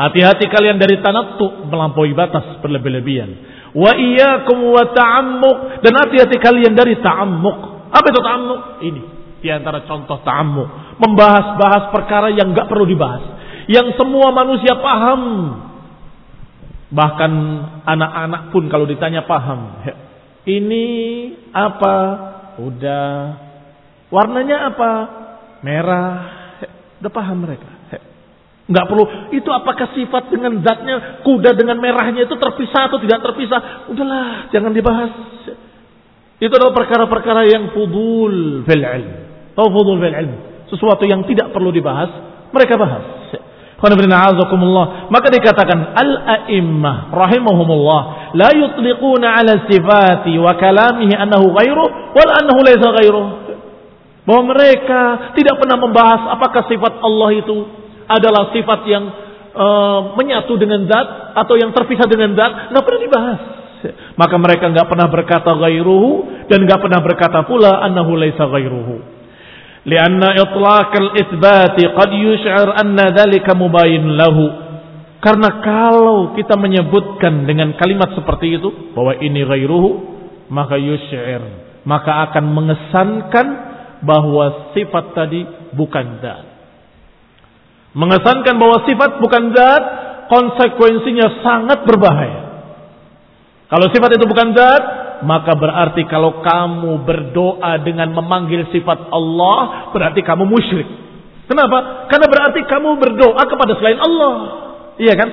Hati-hati 0.00 0.48
kalian 0.48 0.80
dari 0.80 0.96
tanattu 1.04 1.68
melampaui 1.68 2.16
batas 2.16 2.56
berlebih-lebihan. 2.64 3.30
Wa 3.76 3.92
iyyakum 3.92 4.72
wa 4.72 4.88
ta'ammuk 4.96 5.84
dan 5.84 5.92
hati-hati 5.92 6.40
kalian 6.40 6.72
dari 6.72 6.96
ta'ammuk. 7.04 7.92
Apa 7.92 8.06
itu 8.08 8.20
ta'ammuk? 8.24 8.60
Ini 8.80 9.02
di 9.40 9.48
antara 9.48 9.84
contoh 9.88 10.20
ta'ammuk, 10.20 11.00
membahas-bahas 11.00 11.92
perkara 11.92 12.28
yang 12.32 12.52
enggak 12.52 12.68
perlu 12.68 12.84
dibahas, 12.84 13.24
yang 13.68 13.92
semua 13.96 14.32
manusia 14.32 14.76
paham. 14.78 15.22
Bahkan 16.90 17.32
anak-anak 17.86 18.42
pun 18.50 18.68
kalau 18.68 18.84
ditanya 18.84 19.24
paham. 19.24 19.84
Ini 20.44 20.86
apa? 21.52 21.96
Udah. 22.58 23.08
Warnanya 24.10 24.74
apa? 24.74 24.90
Merah. 25.62 26.10
Udah 26.98 27.12
paham 27.14 27.46
mereka. 27.46 27.79
Nggak 28.70 28.86
perlu. 28.86 29.04
Itu 29.34 29.50
apakah 29.50 29.90
sifat 29.98 30.30
dengan 30.30 30.62
zatnya 30.62 31.26
kuda 31.26 31.58
dengan 31.58 31.82
merahnya 31.82 32.22
itu 32.22 32.38
terpisah 32.38 32.86
atau 32.86 33.02
tidak 33.02 33.18
terpisah? 33.18 33.90
Udahlah, 33.90 34.46
jangan 34.54 34.70
dibahas. 34.70 35.10
Itu 36.38 36.54
adalah 36.54 36.72
perkara-perkara 36.72 37.50
yang 37.50 37.74
fudul 37.74 38.62
fil 38.62 38.84
ilm. 38.86 39.12
Tahu 39.58 39.68
fudul 39.74 39.98
fil 39.98 40.14
ilm? 40.14 40.34
Sesuatu 40.70 41.02
yang 41.02 41.26
tidak 41.26 41.50
perlu 41.50 41.74
dibahas, 41.74 42.14
mereka 42.54 42.78
bahas. 42.78 43.34
Maka 43.80 45.26
dikatakan 45.32 45.96
al-a'immah 45.96 47.16
rahimahumullah 47.16 48.00
la 48.36 48.52
yutliquna 48.52 49.40
ala 49.40 49.64
sifati 49.66 50.36
wa 50.36 50.52
kalamihi 50.52 51.16
annahu 51.16 51.48
ghairu 51.56 51.84
wal 52.12 52.30
annahu 52.38 52.60
laysa 52.60 52.88
ghairu. 53.00 53.24
Bahwa 54.28 54.52
mereka 54.52 55.32
tidak 55.32 55.58
pernah 55.58 55.80
membahas 55.80 56.28
apakah 56.38 56.68
sifat 56.68 57.02
Allah 57.02 57.30
itu 57.34 57.79
adalah 58.09 58.53
sifat 58.53 58.79
yang 58.85 59.03
uh, 59.55 59.99
menyatu 60.19 60.53
dengan 60.59 60.85
zat 60.85 61.33
atau 61.35 61.55
yang 61.57 61.73
terpisah 61.73 62.05
dengan 62.05 62.35
zat, 62.37 62.71
nggak 62.75 62.83
pernah 62.85 63.01
dibahas. 63.01 63.41
Maka 64.17 64.35
mereka 64.41 64.65
nggak 64.71 64.87
pernah 64.89 65.07
berkata 65.09 65.51
ghairuhu 65.61 66.45
dan 66.49 66.65
nggak 66.65 66.81
pernah 66.81 67.01
berkata 67.05 67.45
pula 67.45 67.81
annahu 67.85 68.17
laysa 68.17 68.45
ghairuhu. 68.45 69.15
لأن 69.85 70.17
إطلاق 70.17 70.91
الإثبات 70.97 71.77
قد 71.77 72.09
يشعر 72.09 72.67
أن 72.81 72.97
ذلك 72.97 73.45
مباين 73.45 74.17
له 74.17 74.37
karena 75.21 75.61
kalau 75.61 76.37
kita 76.37 76.53
menyebutkan 76.53 77.49
dengan 77.49 77.73
kalimat 77.77 78.13
seperti 78.13 78.61
itu 78.61 78.93
bahwa 78.97 79.13
ini 79.21 79.41
ghairuhu 79.45 79.89
maka 80.53 80.77
yusy'ir 80.77 81.41
maka 81.85 82.29
akan 82.29 82.45
mengesankan 82.49 83.47
bahwa 84.05 84.73
sifat 84.73 85.05
tadi 85.13 85.45
bukan 85.73 86.21
zat 86.21 86.48
mengesankan 87.96 88.54
bahwa 88.58 88.86
sifat 88.86 89.18
bukan 89.18 89.50
zat 89.54 89.82
konsekuensinya 90.30 91.42
sangat 91.42 91.82
berbahaya 91.86 92.40
kalau 93.70 93.86
sifat 93.90 94.18
itu 94.18 94.26
bukan 94.26 94.50
zat 94.54 94.82
maka 95.20 95.52
berarti 95.52 96.08
kalau 96.08 96.40
kamu 96.40 97.04
berdoa 97.04 97.76
dengan 97.84 98.08
memanggil 98.12 98.68
sifat 98.72 99.12
Allah, 99.12 99.92
berarti 99.92 100.24
kamu 100.24 100.48
musyrik. 100.48 100.88
Kenapa? 101.44 102.08
Karena 102.08 102.26
berarti 102.30 102.60
kamu 102.64 102.88
berdoa 102.96 103.42
kepada 103.44 103.72
selain 103.76 104.00
Allah. 104.00 104.34
Iya 104.96 105.14
kan? 105.18 105.28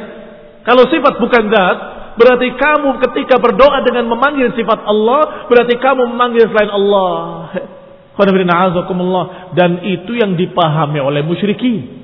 Kalau 0.68 0.84
sifat 0.92 1.24
bukan 1.24 1.44
zat, 1.48 1.78
berarti 2.20 2.48
kamu 2.58 3.00
ketika 3.08 3.40
berdoa 3.40 3.80
dengan 3.88 4.12
memanggil 4.12 4.52
sifat 4.58 4.84
Allah, 4.84 5.48
berarti 5.48 5.80
kamu 5.80 6.04
memanggil 6.12 6.52
selain 6.52 6.72
Allah. 6.74 7.12
Dan 9.58 9.72
itu 9.86 10.18
yang 10.18 10.34
dipahami 10.34 11.00
oleh 11.00 11.22
musyrikin. 11.22 11.97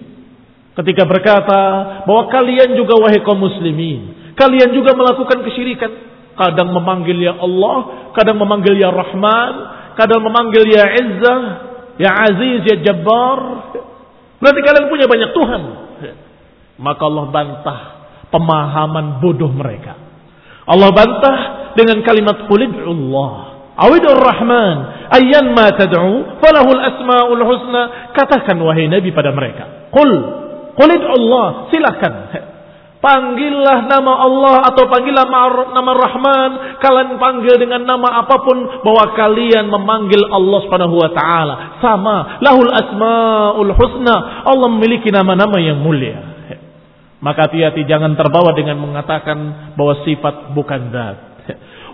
Ketika 0.74 1.06
berkata 1.06 1.62
bahwa 2.10 2.34
kalian 2.34 2.74
juga 2.74 2.98
wahai 2.98 3.22
kaum 3.22 3.38
muslimin, 3.38 4.34
kalian 4.34 4.74
juga 4.74 4.98
melakukan 4.98 5.46
kesyirikan. 5.46 5.92
Kadang 6.34 6.74
memanggil 6.74 7.22
ya 7.22 7.38
Allah, 7.38 8.10
kadang 8.18 8.42
memanggil 8.42 8.74
ya 8.74 8.90
Rahman, 8.90 9.54
kadang 9.94 10.26
memanggil 10.26 10.66
ya 10.66 10.86
Izzah, 10.98 11.42
ya 12.02 12.10
Aziz, 12.26 12.66
ya 12.66 12.82
Jabbar. 12.82 13.70
Berarti 14.42 14.60
kalian 14.66 14.86
punya 14.90 15.06
banyak 15.06 15.30
Tuhan. 15.30 15.62
Maka 16.82 17.02
Allah 17.06 17.26
bantah 17.30 17.80
pemahaman 18.34 19.22
bodoh 19.22 19.54
mereka. 19.54 19.94
Allah 20.66 20.90
bantah 20.90 21.38
dengan 21.78 22.02
kalimat 22.02 22.50
Allah. 22.50 23.32
Awidur 23.74 24.18
Rahman, 24.18 25.10
ayyan 25.18 25.54
ma 25.54 25.70
tad'u, 25.74 26.42
falahul 26.42 26.82
asma'ul 26.82 27.42
husna. 27.46 28.14
Katakan 28.14 28.58
wahai 28.62 28.90
Nabi 28.90 29.14
pada 29.14 29.34
mereka. 29.34 29.90
Qul, 29.94 30.43
qulid 30.78 31.04
Allah, 31.04 31.70
silakan. 31.70 32.14
Panggillah 33.04 33.84
nama 33.92 34.16
Allah 34.16 34.56
atau 34.72 34.88
panggillah 34.88 35.28
nama 35.76 35.92
Rahman. 35.92 36.80
Kalian 36.80 37.20
panggil 37.20 37.60
dengan 37.60 37.84
nama 37.84 38.24
apa 38.24 38.40
pun 38.40 38.64
bahwa 38.80 39.12
kalian 39.12 39.68
memanggil 39.68 40.24
Allah 40.32 40.60
Subhanahu 40.64 40.96
wa 41.04 41.12
taala. 41.12 41.84
Sama, 41.84 42.40
lahul 42.40 42.72
asmaul 42.72 43.76
husna. 43.76 44.48
Allah 44.48 44.68
memiliki 44.72 45.12
nama-nama 45.12 45.60
yang 45.60 45.84
mulia. 45.84 46.32
Maka 47.20 47.52
hati-hati 47.52 47.84
jangan 47.84 48.16
terbawa 48.16 48.56
dengan 48.56 48.80
mengatakan 48.80 49.72
bahwa 49.76 50.00
sifat 50.08 50.56
bukan 50.56 50.82
zat. 50.96 51.18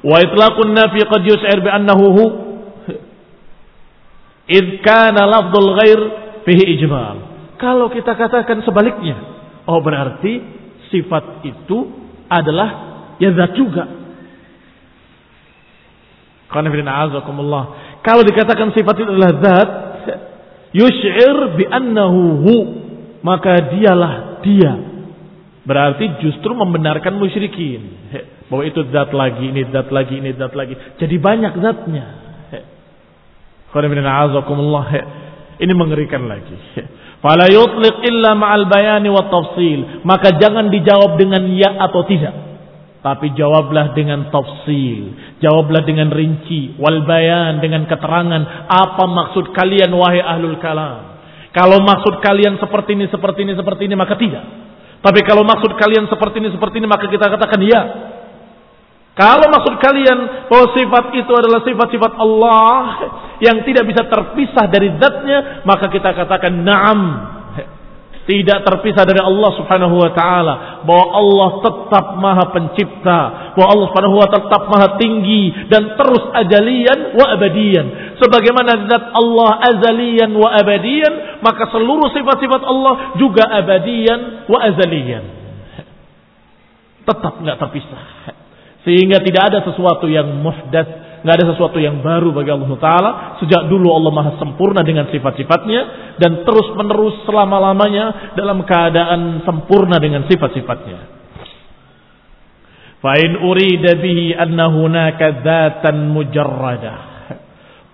Wa 0.06 0.18
itlaqun 0.22 0.78
nafi 0.78 1.06
qad 1.10 1.22
yus'ir 1.26 1.58
bi 1.66 1.70
annahu 1.74 2.06
hu. 2.14 2.26
Id 4.46 4.82
kana 4.86 5.26
lafdhul 5.26 5.74
ghair 5.74 6.00
fihi 6.46 6.78
ijmal. 6.78 7.29
Kalau 7.60 7.92
kita 7.92 8.16
katakan 8.16 8.64
sebaliknya, 8.64 9.20
oh 9.68 9.84
berarti 9.84 10.40
sifat 10.88 11.44
itu 11.44 11.78
adalah 12.32 12.70
ya 13.20 13.36
zat 13.36 13.52
juga. 13.54 13.84
Kalau 16.50 18.24
dikatakan 18.26 18.74
sifat 18.74 18.96
itu 18.98 19.12
adalah 19.12 19.34
zat, 19.44 19.70
yush'ir 20.74 21.60
bi 21.60 21.68
annahu 21.68 22.22
hu, 22.42 22.56
maka 23.22 23.70
dialah 23.70 24.42
dia. 24.42 24.74
Berarti 25.68 26.18
justru 26.26 26.56
membenarkan 26.56 27.20
musyrikin. 27.20 28.00
Bahwa 28.50 28.66
itu 28.66 28.82
zat 28.90 29.14
lagi, 29.14 29.46
ini 29.54 29.62
zat 29.70 29.94
lagi, 29.94 30.18
ini 30.18 30.34
zat 30.34 30.58
lagi. 30.58 30.74
Jadi 30.98 31.16
banyak 31.22 31.54
zatnya. 31.62 32.08
Ini 35.60 35.74
mengerikan 35.78 36.26
lagi. 36.26 36.56
Fala 37.20 37.52
yutliq 37.52 38.00
illa 38.08 38.32
ma'al 38.36 38.68
bayani 38.72 39.12
wa 39.12 39.28
tafsil. 39.28 40.04
Maka 40.08 40.40
jangan 40.40 40.72
dijawab 40.72 41.20
dengan 41.20 41.44
ya 41.52 41.76
atau 41.84 42.08
tidak. 42.08 42.36
Tapi 43.00 43.32
jawablah 43.36 43.96
dengan 43.96 44.32
tafsil. 44.32 45.16
Jawablah 45.44 45.84
dengan 45.84 46.12
rinci. 46.12 46.80
Wal 46.80 47.04
bayan 47.04 47.60
dengan 47.60 47.88
keterangan. 47.88 48.68
Apa 48.68 49.04
maksud 49.04 49.52
kalian 49.52 49.92
wahai 49.96 50.24
ahlul 50.24 50.60
kalam. 50.64 51.20
Kalau 51.52 51.82
maksud 51.82 52.22
kalian 52.24 52.62
seperti 52.62 52.94
ini, 52.96 53.10
seperti 53.10 53.40
ini, 53.42 53.54
seperti 53.58 53.82
ini, 53.90 53.96
maka 53.98 54.16
tidak. 54.16 54.46
Tapi 55.00 55.20
kalau 55.24 55.48
maksud 55.48 55.76
kalian 55.80 56.06
seperti 56.12 56.44
ini, 56.44 56.50
seperti 56.54 56.80
ini, 56.80 56.88
maka 56.88 57.08
kita 57.08 57.26
katakan 57.26 57.60
ya. 57.66 57.82
Kalau 59.20 59.52
maksud 59.52 59.76
kalian 59.84 60.48
bahwa 60.48 60.72
sifat 60.72 61.12
itu 61.12 61.32
adalah 61.36 61.60
sifat-sifat 61.68 62.14
Allah 62.16 62.80
yang 63.44 63.68
tidak 63.68 63.92
bisa 63.92 64.08
terpisah 64.08 64.72
dari 64.72 64.96
zatnya, 64.96 65.60
maka 65.68 65.92
kita 65.92 66.16
katakan 66.16 66.64
na'am. 66.64 67.02
Tidak 68.30 68.62
terpisah 68.62 69.10
dari 69.10 69.18
Allah 69.26 69.52
subhanahu 69.58 70.06
wa 70.06 70.14
ta'ala. 70.14 70.86
Bahwa 70.86 71.06
Allah 71.18 71.50
tetap 71.66 72.06
maha 72.22 72.46
pencipta. 72.54 73.20
Bahwa 73.58 73.68
Allah 73.74 73.86
subhanahu 73.90 74.22
wa 74.22 74.28
ta'ala 74.30 74.46
tetap 74.54 74.64
maha 74.70 74.88
tinggi. 75.02 75.50
Dan 75.66 75.98
terus 75.98 76.30
ajalian 76.38 77.18
wa 77.18 77.26
abadian. 77.34 77.86
Sebagaimana 78.22 78.86
zat 78.86 79.18
Allah 79.18 79.52
azalian 79.74 80.30
wa 80.38 80.46
abadian. 80.62 81.42
Maka 81.42 81.74
seluruh 81.74 82.14
sifat-sifat 82.14 82.62
Allah 82.70 83.18
juga 83.18 83.50
abadian 83.50 84.46
wa 84.46 84.62
azalian. 84.62 85.26
Tetap 87.10 87.34
nggak 87.34 87.58
terpisah. 87.58 88.39
Sehingga 88.88 89.20
tidak 89.20 89.52
ada 89.52 89.60
sesuatu 89.68 90.08
yang 90.08 90.40
muhdats, 90.40 91.20
nggak 91.20 91.36
ada 91.36 91.46
sesuatu 91.52 91.76
yang 91.84 92.00
baru 92.00 92.32
bagi 92.32 92.48
Allah 92.48 92.72
Taala. 92.80 93.12
Sejak 93.44 93.68
dulu 93.68 93.92
Allah 93.92 94.12
Maha 94.16 94.32
sempurna 94.40 94.88
dengan 94.88 95.12
sifat-sifatnya 95.12 96.16
dan 96.16 96.48
terus 96.48 96.72
menerus 96.80 97.20
selama-lamanya 97.28 98.36
dalam 98.40 98.64
keadaan 98.64 99.44
sempurna 99.44 100.00
dengan 100.00 100.24
sifat-sifatnya. 100.32 101.20
Fa'in 103.00 103.32
urida 103.48 103.96
bihi 104.00 104.36
anna 104.36 104.72
hunaka 104.72 105.40
dzatan 105.44 106.12
mujarradah 106.12 106.98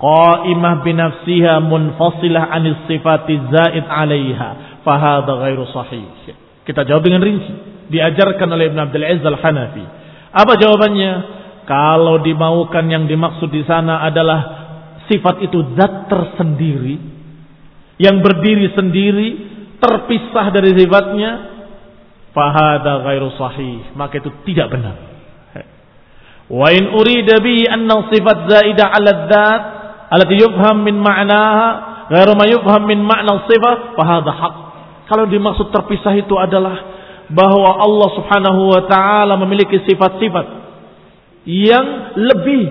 qa'imah 0.02 0.82
binafsiha 0.82 1.62
munfasilah 1.62 2.50
anis 2.54 2.86
sifati 2.90 3.38
zaid 3.54 3.86
'alaiha 3.86 4.82
fahadha 4.86 5.34
ghairu 5.50 5.66
sahih. 5.74 6.10
Kita 6.66 6.86
jawab 6.86 7.06
dengan 7.06 7.26
rinci. 7.26 7.74
Diajarkan 7.86 8.50
oleh 8.50 8.74
Ibn 8.74 8.90
Abdul 8.90 9.06
Aziz 9.06 9.22
Al-Hanafi 9.22 10.05
apa 10.36 10.54
jawabannya? 10.60 11.14
Kalau 11.66 12.20
dimaukan 12.20 12.86
yang 12.92 13.08
dimaksud 13.08 13.50
di 13.50 13.64
sana 13.64 14.04
adalah 14.04 14.40
sifat 15.08 15.42
itu 15.48 15.74
zat 15.80 16.12
tersendiri 16.12 17.16
yang 17.96 18.20
berdiri 18.20 18.76
sendiri, 18.76 19.28
terpisah 19.80 20.52
dari 20.52 20.76
sifatnya, 20.76 21.32
fahada 22.36 23.08
ghairu 23.08 23.32
sahih, 23.40 23.96
maka 23.96 24.20
itu 24.20 24.30
tidak 24.44 24.76
benar. 24.76 24.96
Wa 26.46 26.70
in 26.70 26.94
urida 26.94 27.42
bi 27.42 27.66
anna 27.66 28.06
sifat 28.12 28.38
zaidah 28.46 28.86
'ala 28.94 29.12
dzat 29.26 29.62
allati 30.14 30.36
yufham 30.38 30.86
min 30.86 31.02
ma'naha 31.02 31.68
ghairu 32.14 32.38
ma 32.38 32.46
yufham 32.46 32.84
min 32.86 33.02
ma'na 33.02 33.50
sifat 33.50 33.98
fahada 33.98 34.30
haq. 34.30 34.56
Kalau 35.10 35.26
dimaksud 35.26 35.74
terpisah 35.74 36.14
itu 36.14 36.36
adalah 36.38 36.95
bahwa 37.32 37.82
Allah 37.82 38.10
Subhanahu 38.22 38.62
wa 38.70 38.82
taala 38.86 39.34
memiliki 39.42 39.82
sifat-sifat 39.86 40.46
yang 41.46 42.18
lebih 42.18 42.64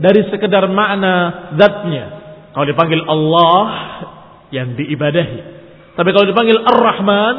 dari 0.00 0.26
sekedar 0.28 0.66
makna 0.68 1.14
zatnya. 1.56 2.04
Kalau 2.52 2.66
dipanggil 2.68 3.00
Allah 3.06 3.64
yang 4.52 4.76
diibadahi. 4.76 5.38
Tapi 5.96 6.08
kalau 6.12 6.26
dipanggil 6.28 6.56
Ar-Rahman 6.60 7.34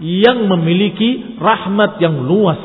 yang 0.00 0.46
memiliki 0.46 1.40
rahmat 1.40 2.00
yang 2.00 2.24
luas, 2.24 2.60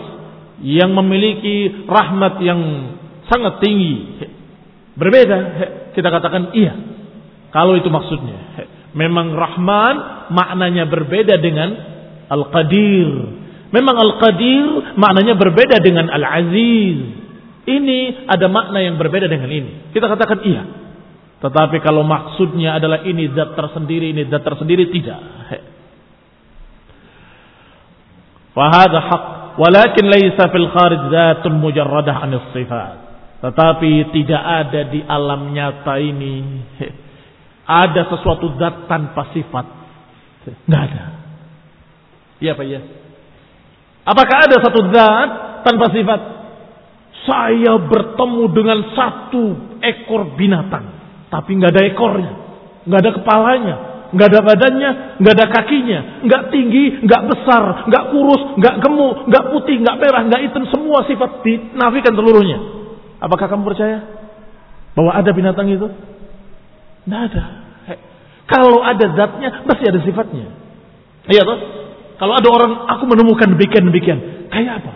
yang 0.64 0.92
memiliki 0.96 1.88
rahmat 1.88 2.40
yang 2.44 2.62
sangat 3.28 3.60
tinggi. 3.64 4.22
Berbeda. 4.96 5.38
Kita 5.98 6.08
katakan 6.08 6.54
iya. 6.56 6.74
Kalau 7.52 7.76
itu 7.76 7.90
maksudnya. 7.90 8.70
Memang 8.94 9.34
Rahman 9.34 9.96
maknanya 10.30 10.86
berbeda 10.86 11.42
dengan 11.42 11.93
Al-Qadir. 12.34 13.10
Memang 13.70 13.96
Al-Qadir 13.98 14.98
maknanya 14.98 15.38
berbeda 15.38 15.78
dengan 15.82 16.10
Al-Aziz. 16.10 16.98
Ini 17.64 18.28
ada 18.28 18.52
makna 18.52 18.84
yang 18.84 19.00
berbeda 19.00 19.30
dengan 19.30 19.48
ini. 19.48 19.94
Kita 19.96 20.12
katakan 20.12 20.44
iya. 20.44 20.64
Tetapi 21.40 21.80
kalau 21.84 22.08
maksudnya 22.08 22.80
adalah 22.80 23.04
ini 23.04 23.32
zat 23.36 23.56
tersendiri, 23.56 24.16
ini 24.16 24.28
zat 24.32 24.44
tersendiri, 24.44 24.88
tidak. 24.92 25.20
Fahada 28.56 29.00
haq. 29.00 29.24
Walakin 29.60 30.06
laisa 30.10 30.50
fil 30.50 30.70
kharij 30.72 31.14
zatun 31.14 31.60
mujarradah 31.60 32.26
anis 32.26 32.48
sifat. 32.56 32.96
Tetapi 33.44 33.92
tidak 34.16 34.44
ada 34.44 34.82
di 34.88 35.04
alam 35.04 35.52
nyata 35.52 36.00
ini. 36.00 36.36
Ada 37.64 38.12
sesuatu 38.12 38.60
zat 38.60 38.92
tanpa 38.92 39.32
sifat. 39.32 39.66
Tidak 40.44 40.82
ada. 40.84 41.23
Iya 42.44 42.60
Pak 42.60 42.66
ya? 42.68 42.82
Apakah 44.04 44.38
ada 44.44 44.60
satu 44.60 44.92
zat 44.92 45.30
tanpa 45.64 45.88
sifat? 45.96 46.22
Saya 47.24 47.80
bertemu 47.88 48.52
dengan 48.52 48.84
satu 48.92 49.80
ekor 49.80 50.36
binatang, 50.36 50.92
tapi 51.32 51.56
nggak 51.56 51.72
ada 51.72 51.84
ekornya, 51.88 52.34
nggak 52.84 53.00
ada 53.00 53.12
kepalanya, 53.16 53.76
nggak 54.12 54.28
ada 54.28 54.40
badannya, 54.44 54.92
nggak 55.24 55.34
ada 55.40 55.48
kakinya, 55.56 56.00
nggak 56.28 56.44
tinggi, 56.52 57.00
nggak 57.00 57.24
besar, 57.32 57.88
nggak 57.88 58.04
kurus, 58.12 58.44
nggak 58.60 58.76
gemuk, 58.84 59.16
nggak 59.32 59.46
putih, 59.56 59.80
nggak 59.80 59.98
merah, 60.04 60.22
nggak 60.28 60.42
hitam, 60.52 60.68
semua 60.68 61.08
sifat 61.08 61.48
dinafikan 61.48 62.12
seluruhnya. 62.12 62.60
Apakah 63.24 63.48
kamu 63.48 63.72
percaya 63.72 64.04
bahwa 65.00 65.16
ada 65.16 65.32
binatang 65.32 65.72
itu? 65.72 65.88
Tidak 67.08 67.22
ada. 67.32 67.44
Kalau 68.52 68.84
ada 68.84 69.06
zatnya, 69.16 69.64
pasti 69.64 69.88
ada 69.88 70.04
sifatnya. 70.04 70.52
Iya 71.32 71.48
toh? 71.48 71.60
Kalau 72.24 72.40
ada 72.40 72.50
orang, 72.56 72.72
aku 72.88 73.04
menemukan 73.04 73.52
demikian-demikian. 73.52 74.48
Kayak 74.48 74.80
apa? 74.80 74.94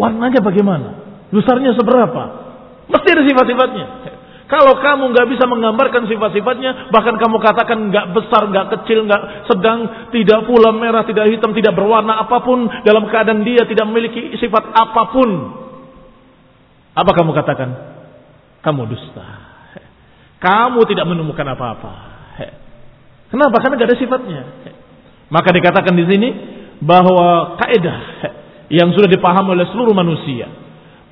Warnanya 0.00 0.40
bagaimana? 0.40 0.88
Besarnya 1.28 1.76
seberapa? 1.76 2.22
Mesti 2.88 3.08
ada 3.12 3.22
sifat-sifatnya. 3.28 3.86
Kalau 4.48 4.80
kamu 4.80 5.12
nggak 5.12 5.28
bisa 5.36 5.44
menggambarkan 5.44 6.08
sifat-sifatnya, 6.08 6.88
bahkan 6.88 7.20
kamu 7.20 7.44
katakan 7.44 7.92
nggak 7.92 8.16
besar, 8.16 8.48
nggak 8.48 8.66
kecil, 8.72 9.04
nggak 9.04 9.52
sedang, 9.52 10.08
tidak 10.16 10.48
pula 10.48 10.72
merah, 10.72 11.04
tidak 11.04 11.28
hitam, 11.28 11.52
tidak 11.52 11.76
berwarna 11.76 12.16
apa 12.16 12.40
pun, 12.40 12.72
dalam 12.88 13.04
keadaan 13.12 13.44
dia 13.44 13.68
tidak 13.68 13.84
memiliki 13.84 14.32
sifat 14.40 14.64
apa 14.72 15.12
pun. 15.12 15.28
Apa 16.96 17.10
kamu 17.12 17.36
katakan? 17.36 17.68
Kamu 18.64 18.88
dusta. 18.88 19.28
Kamu 20.40 20.88
tidak 20.88 21.04
menemukan 21.04 21.52
apa-apa. 21.52 21.92
Kenapa? 23.28 23.60
Karena 23.60 23.76
nggak 23.76 23.90
ada 23.92 24.00
sifatnya. 24.00 24.40
Maka 25.32 25.48
dikatakan 25.52 25.94
di 25.96 26.04
sini 26.08 26.28
bahwa 26.84 27.56
kaidah 27.60 27.98
yang 28.72 28.92
sudah 28.92 29.08
dipahami 29.08 29.56
oleh 29.56 29.66
seluruh 29.72 29.96
manusia 29.96 30.48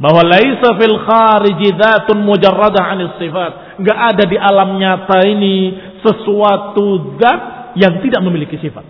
bahwa 0.02 0.26
laisa 0.26 0.74
fil 0.82 0.98
khariji 0.98 1.78
dzatun 1.78 2.26
mujarradah 2.26 2.82
'anil 2.90 3.14
sifat. 3.22 3.78
Enggak 3.78 3.98
ada 3.98 4.24
di 4.26 4.34
alam 4.34 4.74
nyata 4.80 5.18
ini 5.30 5.56
sesuatu 6.02 7.16
zat 7.22 7.72
yang 7.78 8.02
tidak 8.02 8.20
memiliki 8.26 8.58
sifat. 8.58 8.82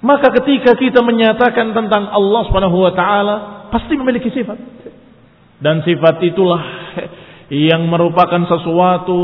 Maka 0.00 0.32
ketika 0.40 0.72
kita 0.80 1.04
menyatakan 1.04 1.76
tentang 1.76 2.08
Allah 2.08 2.42
Subhanahu 2.48 2.80
wa 2.80 2.92
taala 2.96 3.36
pasti 3.68 3.94
memiliki 3.94 4.32
sifat. 4.32 4.56
Dan 5.60 5.84
sifat 5.84 6.24
itulah 6.24 6.79
yang 7.50 7.90
merupakan 7.90 8.46
sesuatu 8.46 9.22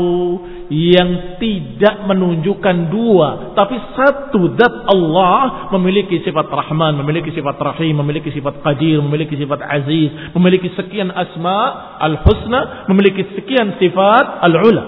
yang 0.67 1.39
tidak 1.39 2.03
menunjukkan 2.11 2.91
dua, 2.91 3.55
tapi 3.55 3.79
satu 3.95 4.51
zat 4.59 4.83
Allah 4.91 5.71
memiliki 5.71 6.19
sifat 6.27 6.51
Rahman, 6.51 6.99
memiliki 6.99 7.31
sifat 7.31 7.55
Rahim, 7.55 7.95
memiliki 8.03 8.27
sifat 8.35 8.59
Qadir, 8.59 8.99
memiliki 8.99 9.39
sifat 9.39 9.63
Aziz, 9.63 10.11
memiliki 10.35 10.67
sekian 10.75 11.07
asma 11.07 11.59
al-husna, 12.03 12.83
memiliki 12.91 13.23
sekian 13.31 13.79
sifat 13.79 14.43
al-ula. 14.43 14.83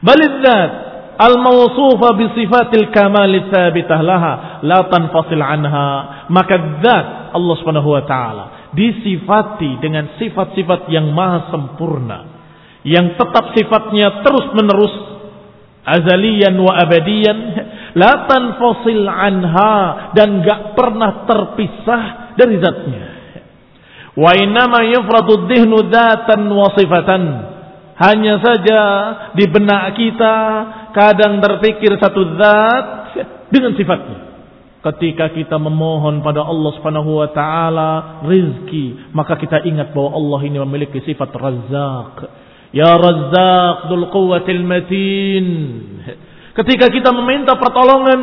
Balidzat 0.00 0.70
al-mawsufa 1.20 2.16
bi 2.16 2.32
sifatil 2.32 2.88
kamal 2.96 3.28
tsabitah 3.52 4.00
laha 4.00 4.32
la 4.64 4.88
tanfasil 4.88 5.44
anha. 5.44 5.88
Maka 6.32 6.80
zat 6.80 7.36
Allah 7.36 7.54
Subhanahu 7.60 7.92
wa 7.92 8.02
taala 8.08 8.59
disifati 8.70 9.82
dengan 9.82 10.14
sifat-sifat 10.18 10.86
yang 10.90 11.10
maha 11.10 11.50
sempurna 11.50 12.18
yang 12.86 13.18
tetap 13.18 13.52
sifatnya 13.52 14.24
terus 14.24 14.46
menerus 14.56 14.94
azalian 15.84 16.54
wa 16.60 16.72
abadian 16.80 17.38
la 17.98 18.24
tanfasil 18.30 19.04
anha 19.04 19.74
dan 20.14 20.40
gak 20.44 20.78
pernah 20.78 21.26
terpisah 21.26 22.02
dari 22.38 22.56
zatnya. 22.62 23.06
Wa 24.14 24.32
innama 24.36 24.86
yufradu 24.86 25.48
dhihnu 25.48 25.90
datan 25.90 26.46
wa 26.50 26.68
sifatan. 26.76 27.22
Hanya 28.00 28.40
saja 28.40 28.82
di 29.36 29.44
benak 29.44 29.92
kita 29.92 30.36
kadang 30.96 31.36
terpikir 31.36 32.00
satu 32.00 32.32
zat 32.40 32.86
dengan 33.52 33.76
sifatnya 33.76 34.29
Ketika 34.80 35.28
kita 35.36 35.60
memohon 35.60 36.24
pada 36.24 36.40
Allah 36.40 36.72
Subhanahu 36.80 37.20
wa 37.20 37.28
taala 37.36 37.90
rizki, 38.24 39.12
maka 39.12 39.36
kita 39.36 39.60
ingat 39.68 39.92
bahwa 39.92 40.16
Allah 40.16 40.40
ini 40.48 40.56
memiliki 40.56 41.04
sifat 41.04 41.28
Razzaq. 41.36 42.14
Ya 42.72 42.88
Razzaq 42.96 43.92
dzul 43.92 44.08
quwwatil 44.08 44.64
matin. 44.64 45.46
Ketika 46.56 46.88
kita 46.88 47.12
meminta 47.12 47.60
pertolongan, 47.60 48.20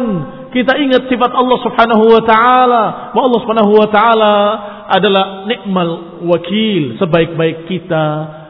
kita 0.49 0.81
ingat 0.81 1.05
sifat 1.05 1.29
Allah 1.29 1.57
Subhanahu 1.61 2.05
wa 2.09 2.23
taala. 2.25 2.83
Bahwa 3.13 3.23
Allah 3.29 3.41
Subhanahu 3.45 3.71
wa 3.77 3.87
taala 3.93 4.35
adalah 4.97 5.45
nikmal 5.45 5.89
wakil, 6.25 6.97
sebaik-baik 6.97 7.69
kita 7.69 8.05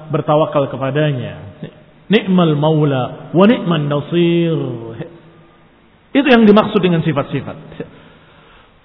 bertawakal 0.07 0.71
kepadanya. 0.71 1.59
Nikmal 2.07 2.55
maula 2.55 3.35
wa 3.35 3.43
nikman 3.43 3.91
nasir. 3.91 4.55
Itu 6.15 6.27
yang 6.31 6.47
dimaksud 6.47 6.79
dengan 6.79 7.03
sifat-sifat. 7.03 7.57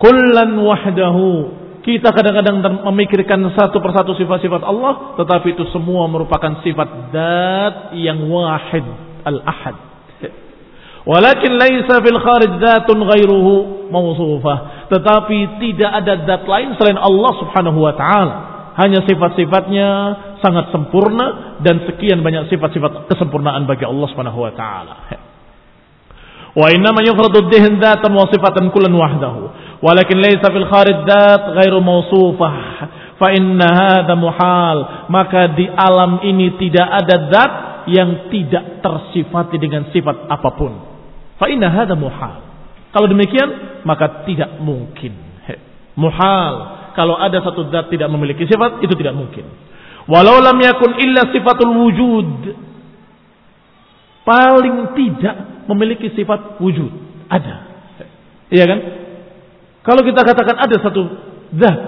Kullan 0.03 0.59
wahdahu. 0.59 1.63
Kita 1.83 2.15
kadang-kadang 2.15 2.63
memikirkan 2.91 3.39
satu 3.55 3.83
persatu 3.83 4.15
sifat-sifat 4.19 4.63
Allah, 4.63 5.19
tetapi 5.19 5.55
itu 5.55 5.67
semua 5.75 6.07
merupakan 6.07 6.63
sifat 6.63 7.11
dat 7.11 7.75
yang 7.99 8.23
wahid, 8.31 8.87
al-ahad. 9.27 9.93
Walakin 11.03 11.59
laisa 11.59 11.99
fil 11.99 12.19
kharij 12.23 12.63
dzatun 12.63 12.99
ghairuhu 13.03 13.53
mawsufah. 13.91 14.87
Tetapi 14.87 15.39
tidak 15.59 15.91
ada 15.91 16.15
zat 16.23 16.43
lain 16.47 16.79
selain 16.79 16.99
Allah 16.99 17.33
Subhanahu 17.43 17.79
wa 17.83 17.95
taala. 17.99 18.35
Hanya 18.79 19.03
sifat-sifatnya 19.05 19.89
sangat 20.41 20.71
sempurna 20.71 21.59
dan 21.61 21.83
sekian 21.91 22.23
banyak 22.23 22.49
sifat-sifat 22.49 23.11
kesempurnaan 23.11 23.67
bagi 23.67 23.83
Allah 23.83 24.07
Subhanahu 24.15 24.47
wa 24.47 24.53
taala. 24.55 24.95
Wa 26.53 26.69
inna 26.69 26.93
ma 26.93 27.01
yufradu 27.03 27.49
dhihn 27.49 27.81
dzatan 27.83 28.13
wa 28.13 28.29
sifatan 28.31 28.71
kullan 28.71 28.95
wahdahu. 28.95 29.43
Walakin 29.83 30.23
laysa 30.23 30.47
fil 30.55 30.69
kharij 30.71 31.03
dat 31.03 31.43
ghairu 31.59 31.83
mausufah. 31.83 32.55
Fa 33.19 33.35
inna 33.35 33.67
hadha 33.67 34.15
muhal. 34.15 34.79
Maka 35.11 35.51
di 35.59 35.67
alam 35.67 36.23
ini 36.23 36.55
tidak 36.55 36.87
ada 36.87 37.17
zat 37.27 37.53
yang 37.91 38.31
tidak 38.31 38.79
tersifati 38.79 39.59
dengan 39.59 39.91
sifat 39.91 40.31
apa 40.31 40.51
pun. 40.55 40.73
Fa 41.35 41.51
inna 41.51 41.67
hadha 41.67 41.99
muhal. 41.99 42.47
Kalau 42.95 43.11
demikian, 43.11 43.83
maka 43.83 44.23
tidak 44.23 44.63
mungkin. 44.63 45.19
Muhal. 45.99 46.55
Kalau 46.95 47.19
ada 47.19 47.43
satu 47.43 47.67
zat 47.75 47.91
tidak 47.91 48.07
memiliki 48.07 48.47
sifat, 48.47 48.79
itu 48.87 48.95
tidak 48.95 49.19
mungkin. 49.19 49.45
Walau 50.07 50.39
lam 50.39 50.63
yakun 50.63 50.95
illa 50.95 51.27
sifatul 51.35 51.75
wujud. 51.75 52.55
Paling 54.23 54.95
tidak 54.95 55.67
memiliki 55.67 56.15
sifat 56.15 56.63
wujud. 56.63 56.93
Ada. 57.27 57.55
Iya 58.53 58.65
kan? 58.69 58.79
Kalau 59.83 60.03
kita 60.07 60.23
katakan 60.23 60.57
ada 60.63 60.77
satu 60.79 61.03
zat 61.59 61.79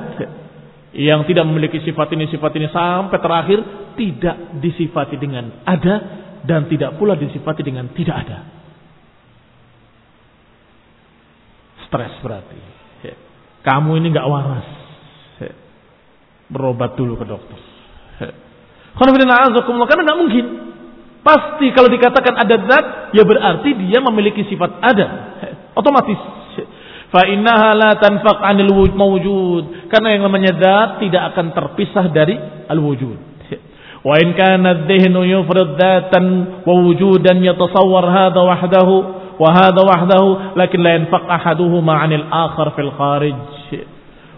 yang 0.94 1.22
tidak 1.26 1.46
memiliki 1.46 1.78
sifat 1.83 2.11
ini, 2.14 2.26
sifat 2.26 2.52
ini 2.59 2.66
sampai 2.70 3.18
terakhir 3.22 3.59
tidak 3.94 4.59
disifati 4.59 5.14
dengan 5.18 5.62
ada 5.62 5.94
dan 6.42 6.66
tidak 6.66 6.98
pula 6.98 7.14
disifati 7.14 7.62
dengan 7.62 7.90
tidak 7.94 8.16
ada. 8.26 8.38
Stres 11.87 12.14
berarti. 12.18 12.59
Kamu 13.62 13.90
ini 14.02 14.11
nggak 14.11 14.26
waras. 14.26 14.68
Berobat 16.50 16.98
dulu 16.98 17.14
ke 17.14 17.24
dokter. 17.24 17.59
Karena 18.98 20.02
nggak 20.02 20.18
mungkin. 20.18 20.46
Pasti 21.24 21.72
kalau 21.72 21.88
dikatakan 21.88 22.37
ada 22.37 22.57
zat, 22.68 22.87
ya 23.16 23.22
berarti 23.24 23.70
dia 23.87 24.02
memiliki 24.02 24.44
sifat 24.44 24.83
ada. 24.83 25.07
Otomatis 25.78 26.43
fa 27.14 27.22
innaha 27.31 27.70
la 27.79 27.90
tanfaq 27.94 28.42
'anil 28.42 28.74
mawjud 28.90 29.87
karena 29.87 30.18
yang 30.18 30.27
namanya 30.27 30.53
zat 30.59 30.90
tidak 30.98 31.22
akan 31.31 31.46
terpisah 31.55 32.11
dari 32.11 32.35
al 32.66 32.83
wujud 32.83 33.35
Wa 34.05 34.20
in 34.20 34.37
kana 34.37 34.85
adh-dhihnu 34.85 35.24
yufrid 35.24 35.81
dhatan 35.81 36.24
wa 36.68 36.74
wujudan 36.77 37.40
yatasawwar 37.40 38.05
hadha 38.05 38.44
wahdahu 38.44 38.96
wa 39.40 39.48
hadha 39.48 39.81
wahdahu 39.81 40.53
lakin 40.61 40.81
la 40.85 40.90
yanfaq 41.00 41.24
ahaduhuma 41.24 42.05
'anil 42.05 42.29
akhar 42.29 42.77
fil 42.77 42.92
kharij. 42.92 43.40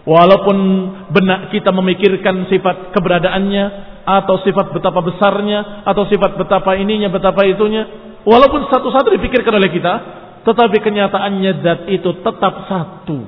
Walaupun 0.07 0.57
benak 1.11 1.51
kita 1.51 1.75
memikirkan 1.75 2.47
sifat 2.47 2.95
keberadaannya 2.95 3.65
atau 4.07 4.39
sifat 4.39 4.71
betapa 4.71 5.03
besarnya 5.03 5.83
atau 5.83 6.07
sifat 6.07 6.39
betapa 6.39 6.79
ininya 6.79 7.11
betapa 7.11 7.43
itunya, 7.43 7.83
walaupun 8.23 8.71
satu-satu 8.71 9.11
dipikirkan 9.19 9.51
oleh 9.51 9.67
kita, 9.67 9.93
tetapi 10.47 10.79
kenyataannya 10.79 11.51
zat 11.59 11.81
itu 11.91 12.23
tetap 12.23 12.53
satu. 12.71 13.19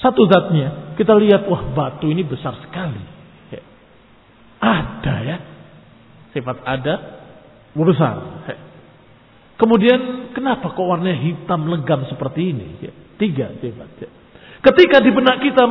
Satu 0.00 0.24
zatnya. 0.24 0.96
Kita 0.96 1.12
lihat, 1.14 1.44
wah 1.46 1.68
batu 1.76 2.08
ini 2.08 2.24
besar 2.24 2.56
sekali. 2.64 3.04
Ada 4.56 5.14
ya. 5.20 5.36
Sifat 6.32 6.64
ada, 6.64 6.94
besar. 7.76 8.16
Kemudian 9.60 10.32
kenapa 10.32 10.72
kok 10.72 10.80
warnanya 10.80 11.18
hitam 11.22 11.68
legam 11.68 12.08
seperti 12.08 12.56
ini? 12.56 12.66
Tiga 13.20 13.52
sifat. 13.60 14.08
Ketika 14.64 14.96
di 15.04 15.12
benak 15.12 15.44
kita 15.44 15.64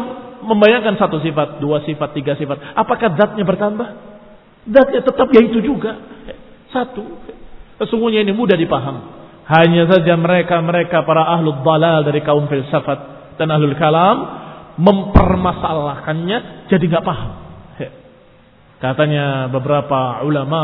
membayangkan 0.46 1.02
satu 1.02 1.18
sifat, 1.20 1.58
dua 1.58 1.82
sifat, 1.82 2.14
tiga 2.14 2.38
sifat, 2.38 2.78
apakah 2.78 3.18
zatnya 3.18 3.42
bertambah? 3.42 3.90
Zatnya 4.70 5.02
tetap 5.02 5.28
ya 5.34 5.42
itu 5.50 5.66
juga. 5.66 5.98
Satu. 6.70 7.04
Sesungguhnya 7.82 8.22
ini 8.22 8.32
mudah 8.32 8.56
dipaham. 8.56 9.21
Hanya 9.50 9.90
saja 9.90 10.14
mereka-mereka 10.20 11.02
para 11.06 11.26
ahlul 11.38 11.66
dalal 11.66 12.06
dari 12.06 12.22
kaum 12.22 12.46
filsafat 12.46 13.00
dan 13.42 13.50
ahlul 13.50 13.74
kalam 13.80 14.18
mempermasalahkannya 14.78 16.70
jadi 16.70 16.84
nggak 16.88 17.06
paham. 17.06 17.32
Katanya 18.82 19.46
beberapa 19.54 20.26
ulama 20.26 20.62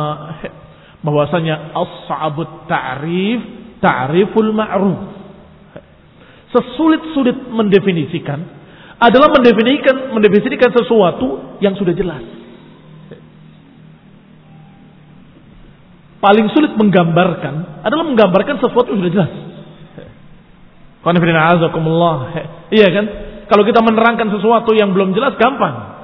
bahwasanya 1.06 1.78
as-sa'abut 1.78 2.66
ta'rif 2.66 3.42
ta'riful 3.78 4.52
ma'ruf. 4.58 5.00
Sesulit-sulit 6.50 7.54
mendefinisikan 7.54 8.40
adalah 8.98 9.30
mendefinisikan 9.30 10.18
mendefinisikan 10.18 10.74
sesuatu 10.74 11.62
yang 11.62 11.78
sudah 11.78 11.94
jelas. 11.94 12.26
Paling 16.17 16.47
sulit 16.53 16.73
menggambarkan 16.73 17.86
adalah 17.86 18.06
menggambarkan 18.06 18.58
sesuatu 18.62 18.93
yang 18.93 18.99
sudah 19.06 19.13
jelas. 19.13 19.32
Iya 22.73 22.88
kan? 22.91 23.06
Kalau 23.47 23.63
kita 23.63 23.80
menerangkan 23.80 24.27
sesuatu 24.27 24.75
yang 24.75 24.91
belum 24.91 25.15
jelas 25.15 25.39
gampang. 25.39 25.97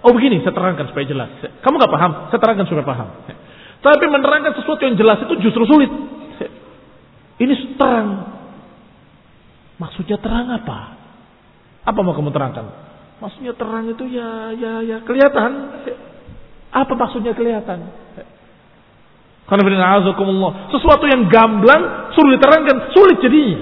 Oh 0.00 0.16
begini, 0.16 0.40
saya 0.40 0.56
terangkan 0.56 0.88
supaya 0.90 1.04
jelas. 1.06 1.28
Kamu 1.60 1.76
nggak 1.76 1.92
paham, 1.92 2.12
saya 2.32 2.40
terangkan 2.40 2.66
supaya 2.66 2.86
paham. 2.88 3.08
Tapi 3.80 4.04
menerangkan 4.08 4.52
sesuatu 4.56 4.80
yang 4.84 4.96
jelas 4.96 5.22
itu 5.24 5.34
justru 5.44 5.64
sulit. 5.68 5.92
Ini 7.40 7.54
terang. 7.80 8.08
Maksudnya 9.80 10.20
terang 10.20 10.52
apa? 10.52 11.00
Apa 11.88 11.98
mau 12.04 12.12
kamu 12.12 12.28
terangkan? 12.32 12.68
Maksudnya 13.20 13.52
terang 13.56 13.88
itu 13.88 14.04
ya 14.08 14.52
ya 14.56 14.72
ya 14.84 14.98
kelihatan. 15.04 15.52
Apa 16.72 16.92
maksudnya 16.96 17.32
kelihatan? 17.32 17.88
Sesuatu 20.70 21.04
yang 21.10 21.26
gamblang 21.26 22.14
sulit 22.14 22.38
diterangkan, 22.38 22.76
sulit 22.94 23.18
jadinya. 23.18 23.58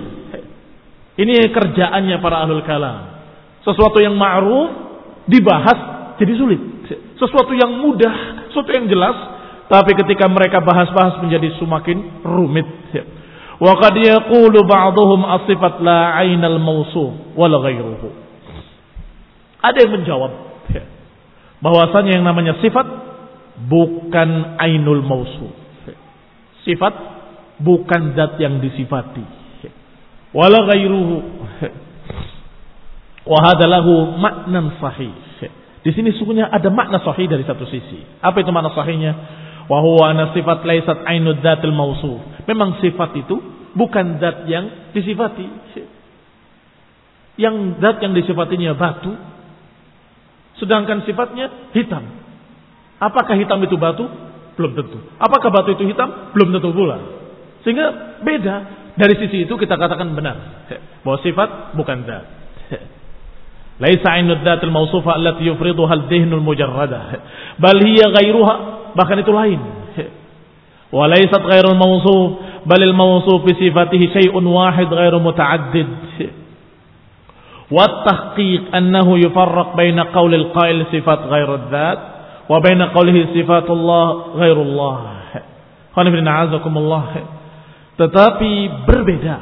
Ini 1.18 1.48
kerjaannya 1.48 2.16
para 2.20 2.44
ahlul 2.44 2.62
kalam. 2.62 3.24
Sesuatu 3.64 3.98
yang 3.98 4.14
ma'ruf 4.14 4.68
dibahas 5.24 5.78
jadi 6.20 6.32
sulit. 6.36 6.60
Sesuatu 7.16 7.56
yang 7.56 7.80
mudah, 7.82 8.46
sesuatu 8.52 8.70
yang 8.70 8.86
jelas, 8.86 9.16
tapi 9.66 9.96
ketika 9.96 10.28
mereka 10.28 10.60
bahas-bahas 10.62 11.24
menjadi 11.24 11.56
semakin 11.56 12.22
rumit. 12.22 12.68
Wa 13.58 13.74
qad 13.80 13.96
yaqulu 13.98 14.62
as-sifat 14.62 15.82
la 15.82 16.20
'ainal 16.20 16.60
mawsuf 16.62 17.34
wal. 17.34 17.58
Ada 19.58 19.78
yang 19.82 19.92
menjawab 19.98 20.48
bahwasanya 21.58 22.18
yang 22.18 22.24
namanya 22.26 22.58
sifat 22.62 22.86
bukan 23.66 24.58
ainul 24.62 25.02
mausuf 25.02 25.50
Sifat 26.66 26.94
bukan 27.62 28.14
zat 28.14 28.38
yang 28.38 28.62
disifati. 28.62 29.24
Wala 30.32 30.64
ghairuhu. 30.68 31.16
Wa 33.28 33.38
hadalahu 33.52 34.16
maknan 34.16 34.78
sahih. 34.80 35.12
Di 35.78 35.94
sini 35.94 36.12
sungguhnya 36.16 36.50
ada 36.50 36.68
makna 36.68 37.00
sahih 37.00 37.30
dari 37.30 37.46
satu 37.46 37.64
sisi. 37.68 38.02
Apa 38.20 38.42
itu 38.42 38.50
makna 38.50 38.74
sahihnya? 38.74 39.12
Wa 39.68 39.78
huwa 39.84 40.10
ana 40.10 40.32
sifat 40.32 40.64
laisat 40.64 41.04
ainud 41.04 41.40
dzatil 41.44 41.72
mausuf. 41.72 42.20
Memang 42.48 42.80
sifat 42.80 43.14
itu 43.20 43.36
bukan 43.76 44.18
zat 44.18 44.48
yang 44.48 44.92
disifati. 44.96 45.46
Yang 47.38 47.78
zat 47.78 47.96
yang 48.02 48.12
disifatinya 48.18 48.74
batu, 48.74 49.14
sedangkan 50.58 51.06
sifatnya 51.06 51.70
hitam. 51.70 52.04
Apakah 52.98 53.38
hitam 53.38 53.62
itu 53.62 53.78
batu? 53.78 54.10
Belum 54.58 54.74
tentu. 54.74 54.98
Apakah 55.22 55.54
batu 55.54 55.78
itu 55.78 55.86
hitam? 55.86 56.34
Belum 56.34 56.50
tentu 56.50 56.74
pula. 56.74 56.98
Sehingga 57.62 58.18
beda. 58.26 58.56
Dari 58.98 59.14
sisi 59.22 59.46
itu 59.46 59.54
kita 59.54 59.78
katakan 59.78 60.10
benar. 60.18 60.66
Bahwa 61.06 61.22
sifat 61.22 61.78
bukan 61.78 62.02
zat. 62.02 62.26
Laisa 63.78 64.18
ainud 64.18 64.42
dzatul 64.42 64.74
mausufa 64.74 65.14
allati 65.14 65.46
yufriduha 65.46 65.94
al-dhihnul 65.94 66.42
mujarrada. 66.42 67.22
Bal 67.62 67.78
hiya 67.78 68.10
ghairuha, 68.10 68.54
bahkan 68.98 69.22
itu 69.22 69.30
lain. 69.30 69.62
Wa 70.90 71.06
laisat 71.06 71.38
ghairul 71.46 71.78
mausuf, 71.78 72.42
bal 72.66 72.82
al-mausuf 72.82 73.46
bi 73.46 73.54
sifatihi 73.54 74.10
syai'un 74.10 74.42
wahid 74.42 74.90
ghairu 74.90 75.22
muta'addid. 75.22 75.88
Wa 77.70 77.80
at-tahqiq 77.86 78.74
annahu 78.74 79.14
yufarraq 79.22 79.78
baina 79.78 80.10
qawli 80.10 80.42
al-qa'il 80.42 80.90
sifat 80.90 81.30
dzat 81.30 82.17
wa 82.48 82.58
baina 82.58 82.90
qawlihi 82.90 83.36
sifatullah 83.36 84.34
ghairullah. 84.40 84.96
Tetapi 87.98 88.52
berbeda 88.86 89.36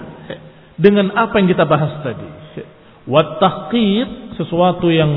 dengan 0.77 1.13
apa 1.15 1.35
yang 1.41 1.49
kita 1.49 1.65
bahas 1.65 2.03
tadi. 2.03 2.29
Wa 3.07 3.39
tahqiq 3.39 4.37
sesuatu 4.37 4.91
yang 4.91 5.13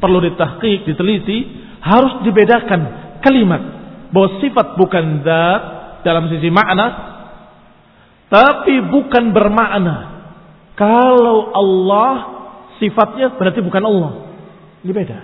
perlu 0.00 0.22
ditahqiq, 0.24 0.88
diteliti, 0.88 1.38
harus 1.82 2.24
dibedakan 2.24 2.80
kalimat 3.20 3.62
bahwa 4.10 4.40
sifat 4.40 4.66
bukan 4.80 5.20
zat 5.26 5.62
dalam 6.06 6.30
sisi 6.32 6.48
makna 6.48 6.86
tapi 8.28 8.80
bukan 8.88 9.32
bermakna 9.32 9.96
kalau 10.76 11.50
Allah 11.52 12.12
sifatnya 12.78 13.34
berarti 13.34 13.60
bukan 13.64 13.82
Allah. 13.82 14.12
Ini 14.84 14.92
beda. 14.94 15.18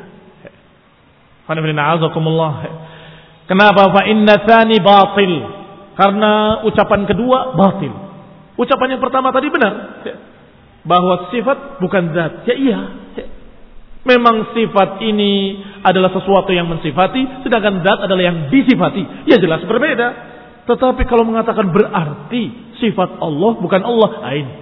Kenapa? 3.44 3.82
Fa 3.92 4.02
inna 4.08 4.34
tsani 4.40 4.76
batil. 4.80 5.32
Karena 5.94 6.64
ucapan 6.64 7.04
kedua 7.04 7.54
batil. 7.54 7.92
Ucapan 8.56 8.96
yang 8.96 9.02
pertama 9.02 9.30
tadi 9.30 9.52
benar. 9.52 9.72
Bahwa 10.84 11.28
sifat 11.28 11.80
bukan 11.80 12.02
zat. 12.16 12.32
Ya 12.48 12.54
iya. 12.56 12.80
Memang 14.04 14.52
sifat 14.52 15.00
ini 15.00 15.64
adalah 15.80 16.12
sesuatu 16.12 16.52
yang 16.52 16.68
mensifati, 16.68 17.40
sedangkan 17.40 17.80
zat 17.80 18.04
adalah 18.04 18.20
yang 18.20 18.38
disifati. 18.52 19.28
Ya 19.28 19.40
jelas 19.40 19.64
berbeda. 19.64 20.08
Tetapi 20.64 21.04
kalau 21.08 21.24
mengatakan 21.28 21.72
berarti 21.72 22.76
sifat 22.80 23.20
Allah 23.20 23.52
bukan 23.60 23.80
Allah, 23.84 24.10
ini. 24.32 24.54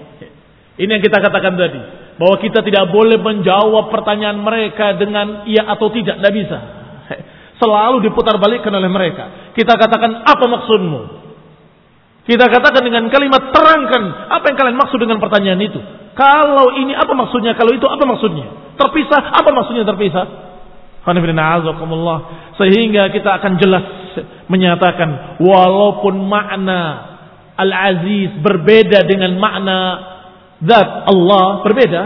Ini 0.82 0.90
yang 0.98 1.02
kita 1.04 1.18
katakan 1.22 1.54
tadi 1.54 2.01
bahwa 2.22 2.38
kita 2.38 2.62
tidak 2.62 2.86
boleh 2.94 3.18
menjawab 3.18 3.90
pertanyaan 3.90 4.38
mereka 4.38 4.94
dengan 4.94 5.42
iya 5.42 5.66
atau 5.74 5.90
tidak, 5.90 6.22
tidak 6.22 6.32
bisa. 6.38 6.58
Selalu 7.60 8.06
diputar 8.06 8.38
balikkan 8.38 8.70
oleh 8.70 8.86
mereka. 8.86 9.50
Kita 9.58 9.74
katakan 9.74 10.22
apa 10.22 10.44
maksudmu? 10.46 11.00
Kita 12.22 12.46
katakan 12.46 12.86
dengan 12.86 13.10
kalimat 13.10 13.50
terangkan 13.50 14.30
apa 14.30 14.44
yang 14.46 14.54
kalian 14.54 14.78
maksud 14.78 15.02
dengan 15.02 15.18
pertanyaan 15.18 15.58
itu. 15.66 15.82
Kalau 16.14 16.70
ini 16.78 16.94
apa 16.94 17.10
maksudnya? 17.10 17.58
Kalau 17.58 17.74
itu 17.74 17.90
apa 17.90 18.06
maksudnya? 18.06 18.78
Terpisah 18.78 19.42
apa 19.42 19.50
maksudnya 19.50 19.82
terpisah? 19.82 20.26
Sehingga 22.62 23.10
kita 23.10 23.30
akan 23.42 23.52
jelas 23.58 23.84
menyatakan 24.46 25.42
walaupun 25.42 26.22
makna 26.30 27.10
Al-Aziz 27.58 28.38
berbeda 28.38 29.10
dengan 29.10 29.34
makna 29.42 30.11
Zat 30.62 30.88
Allah 31.10 31.66
berbeda. 31.66 32.02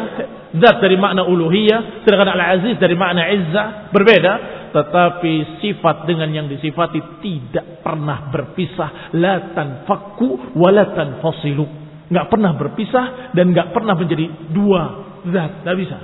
Zat 0.57 0.77
dari 0.81 0.97
makna 0.97 1.29
uluhiyah. 1.29 2.03
Sedangkan 2.03 2.33
Al-Aziz 2.33 2.81
dari 2.81 2.97
makna 2.97 3.29
izzah 3.29 3.92
berbeda. 3.92 4.33
Tetapi 4.73 5.61
sifat 5.61 6.09
dengan 6.09 6.29
yang 6.33 6.47
disifati 6.49 7.21
tidak 7.21 7.85
pernah 7.85 8.33
berpisah. 8.33 9.12
La 9.16 9.53
tanfakku 9.53 10.57
wa 10.57 10.69
la 10.73 10.92
tanfasilu. 10.97 11.66
Nggak 12.07 12.27
pernah 12.33 12.53
berpisah 12.55 13.35
dan 13.35 13.51
nggak 13.53 13.75
pernah 13.77 13.95
menjadi 13.97 14.27
dua 14.53 14.83
zat. 15.29 15.64
Nggak 15.64 15.77
bisa. 15.77 15.97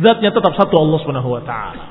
Zatnya 0.00 0.32
tetap 0.32 0.56
satu 0.56 0.80
Allah 0.80 0.98
subhanahu 1.04 1.28
wa 1.28 1.42
ta'ala. 1.44 1.84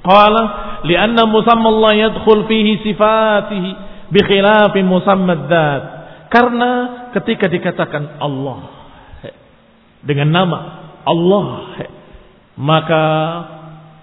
Qala 0.00 0.42
li'anna 0.84 1.28
musamma 1.28 1.68
Allah 1.68 1.92
yadkhul 2.08 2.44
fihi 2.48 2.80
sifatihi 2.84 3.70
bi 4.12 4.20
khilafi 4.20 4.80
musamma 4.84 5.48
dzat. 5.48 5.99
Karena 6.30 6.70
ketika 7.10 7.50
dikatakan 7.50 8.22
Allah 8.22 8.60
dengan 10.06 10.30
nama 10.30 10.58
Allah 11.02 11.46
maka 12.54 13.04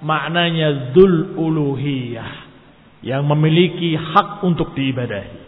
maknanya 0.04 0.94
dzul 0.94 1.40
uluhiyah 1.40 2.48
yang 3.06 3.24
memiliki 3.26 3.94
hak 3.96 4.44
untuk 4.44 4.74
diibadahi. 4.74 5.48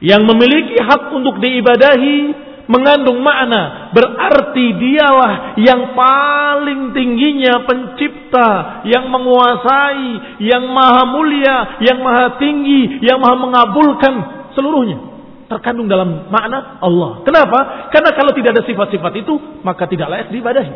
Yang 0.00 0.22
memiliki 0.32 0.76
hak 0.80 1.12
untuk 1.12 1.38
diibadahi 1.38 2.48
mengandung 2.70 3.20
makna 3.20 3.90
berarti 3.90 4.66
dialah 4.78 5.58
yang 5.58 5.92
paling 5.92 6.94
tingginya 6.94 7.66
pencipta 7.66 8.80
yang 8.86 9.10
menguasai 9.10 10.38
yang 10.38 10.70
maha 10.70 11.02
mulia 11.10 11.82
yang 11.82 11.98
maha 11.98 12.38
tinggi 12.38 13.02
yang 13.02 13.18
maha 13.18 13.36
mengabulkan 13.42 14.14
seluruhnya 14.54 15.09
terkandung 15.50 15.90
dalam 15.90 16.30
makna 16.30 16.78
Allah 16.78 17.26
kenapa 17.26 17.90
karena 17.90 18.10
kalau 18.14 18.30
tidak 18.30 18.54
ada 18.54 18.62
sifat-sifat 18.62 19.12
itu 19.18 19.34
maka 19.66 19.90
tidak 19.90 20.06
layak 20.06 20.28
diibadahi 20.30 20.72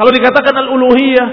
kalau 0.00 0.10
dikatakan 0.10 0.54
al-uluhiyah 0.56 1.28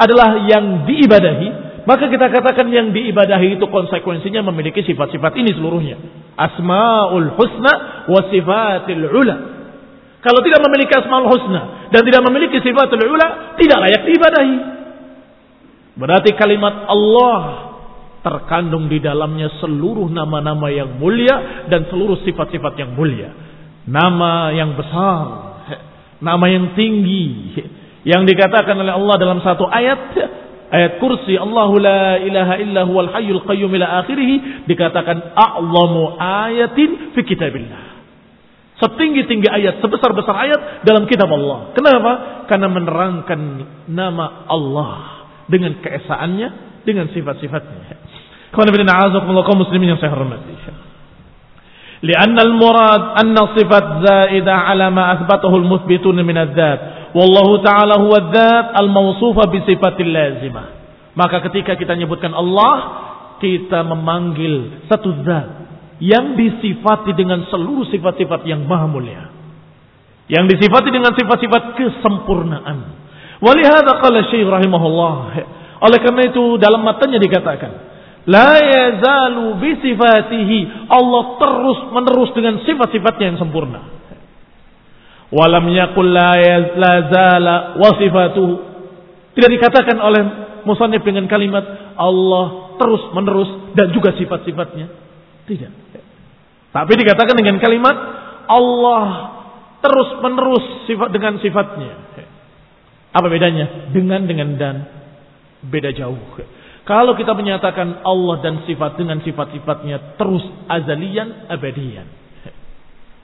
adalah 0.00 0.40
yang 0.48 0.88
diibadahi 0.88 1.64
maka 1.84 2.08
kita 2.08 2.32
katakan 2.32 2.72
yang 2.72 2.96
diibadahi 2.96 3.60
itu 3.60 3.66
konsekuensinya 3.68 4.40
memiliki 4.48 4.80
sifat-sifat 4.80 5.36
ini 5.36 5.52
seluruhnya. 5.52 6.00
Asma'ul 6.32 7.36
husna 7.36 7.72
wa 8.08 8.20
sifatil 8.32 9.04
ula. 9.04 9.36
Kalau 10.24 10.40
tidak 10.40 10.64
memiliki 10.64 10.96
asma'ul 10.96 11.28
husna 11.28 11.92
dan 11.92 12.00
tidak 12.00 12.24
memiliki 12.24 12.56
sifatul 12.64 13.04
ula, 13.04 13.52
tidak 13.60 13.78
layak 13.84 14.02
diibadahi. 14.08 14.56
Berarti 16.00 16.30
kalimat 16.40 16.88
Allah 16.88 17.63
terkandung 18.24 18.88
di 18.88 19.04
dalamnya 19.04 19.52
seluruh 19.60 20.08
nama-nama 20.08 20.72
yang 20.72 20.96
mulia 20.96 21.68
dan 21.68 21.84
seluruh 21.92 22.24
sifat-sifat 22.24 22.72
yang 22.80 22.96
mulia. 22.96 23.30
Nama 23.84 24.48
yang 24.56 24.72
besar, 24.80 25.24
nama 26.24 26.48
yang 26.48 26.72
tinggi, 26.72 27.52
yang 28.08 28.24
dikatakan 28.24 28.80
oleh 28.80 28.96
Allah 28.96 29.16
dalam 29.20 29.38
satu 29.44 29.68
ayat 29.68 30.16
ayat 30.72 30.92
kursi 30.96 31.36
Allahu 31.36 31.76
la 31.76 32.16
ilaha 32.24 32.54
illa 32.58 32.82
huwal 32.88 33.12
hayyul 33.12 33.44
qayyum 33.44 33.68
ila 33.76 34.00
akhirih 34.00 34.64
dikatakan 34.64 35.36
a'lamu 35.36 36.16
ayatin 36.16 37.12
fi 37.12 37.20
kitabillah. 37.28 37.94
Setinggi-tinggi 38.74 39.46
ayat, 39.46 39.78
sebesar-besar 39.78 40.34
ayat 40.34 40.60
dalam 40.82 41.06
kitab 41.06 41.30
Allah. 41.30 41.70
Kenapa? 41.78 42.12
Karena 42.50 42.66
menerangkan 42.66 43.40
nama 43.86 44.50
Allah 44.50 44.92
dengan 45.46 45.78
keesaannya, 45.78 46.82
dengan 46.82 47.06
sifat-sifatnya. 47.14 48.03
Kawan 48.54 48.70
bin 48.70 48.86
a'azakumullah 48.86 49.44
kaum 49.44 49.60
muslimin 49.60 49.92
yang 49.92 50.00
saya 50.00 50.14
hormati. 50.14 50.54
Lianna 52.04 52.40
al-murad 52.44 53.16
anna 53.16 53.56
sifat 53.56 53.84
zaidah 54.04 54.68
ala 54.68 54.92
ma 54.92 55.16
athbatahu 55.16 55.56
al-muthbitun 55.56 56.20
min 56.20 56.36
adz-dzat. 56.36 57.10
Wallahu 57.16 57.64
ta'ala 57.64 57.96
huwa 57.96 58.28
dzat 58.28 58.66
al-mawsufa 58.76 59.48
bi 59.48 59.64
sifatil 59.64 60.12
lazimah. 60.12 60.66
Maka 61.16 61.40
ketika 61.48 61.78
kita 61.78 61.96
menyebutkan 61.96 62.34
Allah, 62.34 62.74
kita 63.38 63.86
memanggil 63.86 64.84
satu 64.90 65.22
zat 65.22 65.48
yang 66.02 66.34
disifati 66.34 67.14
dengan 67.14 67.46
seluruh 67.48 67.86
sifat-sifat 67.88 68.44
yang 68.44 68.66
maha 68.66 68.84
mulia. 68.90 69.30
Yang 70.26 70.58
disifati 70.58 70.90
dengan 70.90 71.14
sifat-sifat 71.14 71.78
kesempurnaan. 71.78 72.78
Walihada 73.40 74.02
qala 74.02 74.28
syaih 74.28 74.44
rahimahullah. 74.44 75.16
Oleh 75.84 75.98
karena 76.00 76.22
itu 76.28 76.58
dalam 76.60 76.82
matanya 76.82 77.20
dikatakan, 77.20 77.93
la 78.28 78.56
yazalu 78.60 79.60
bi 79.60 79.70
sifatihi. 79.80 80.88
Allah 80.88 81.22
terus 81.40 81.78
menerus 81.92 82.30
dengan 82.32 82.60
sifat-sifatnya 82.64 83.34
yang 83.34 83.38
sempurna. 83.40 83.80
Walam 85.34 85.66
yakul 85.72 86.08
la 86.14 86.92
zala 87.10 87.56
wasifatuhu. 87.80 88.54
Tidak 89.34 89.50
dikatakan 89.50 89.98
oleh 89.98 90.22
musannif 90.62 91.02
dengan 91.02 91.26
kalimat 91.26 91.94
Allah 91.98 92.76
terus 92.78 93.02
menerus 93.14 93.74
dan 93.74 93.90
juga 93.90 94.14
sifat-sifatnya. 94.14 94.86
Tidak. 95.44 95.72
Tapi 96.74 96.92
dikatakan 96.98 97.34
dengan 97.38 97.58
kalimat 97.62 97.96
Allah 98.50 99.04
terus 99.84 100.08
menerus 100.24 100.64
sifat 100.88 101.08
dengan 101.12 101.38
sifatnya. 101.38 101.92
Apa 103.14 103.30
bedanya? 103.30 103.94
Dengan 103.94 104.26
dengan 104.26 104.48
dan 104.58 104.76
beda 105.62 105.94
jauh. 105.94 106.18
Kalau 106.84 107.16
kita 107.16 107.32
menyatakan 107.32 108.04
Allah 108.04 108.44
dan 108.44 108.60
sifat 108.68 109.00
dengan 109.00 109.16
sifat-sifatnya 109.24 110.20
terus 110.20 110.44
azalian 110.68 111.48
abadian. 111.48 112.04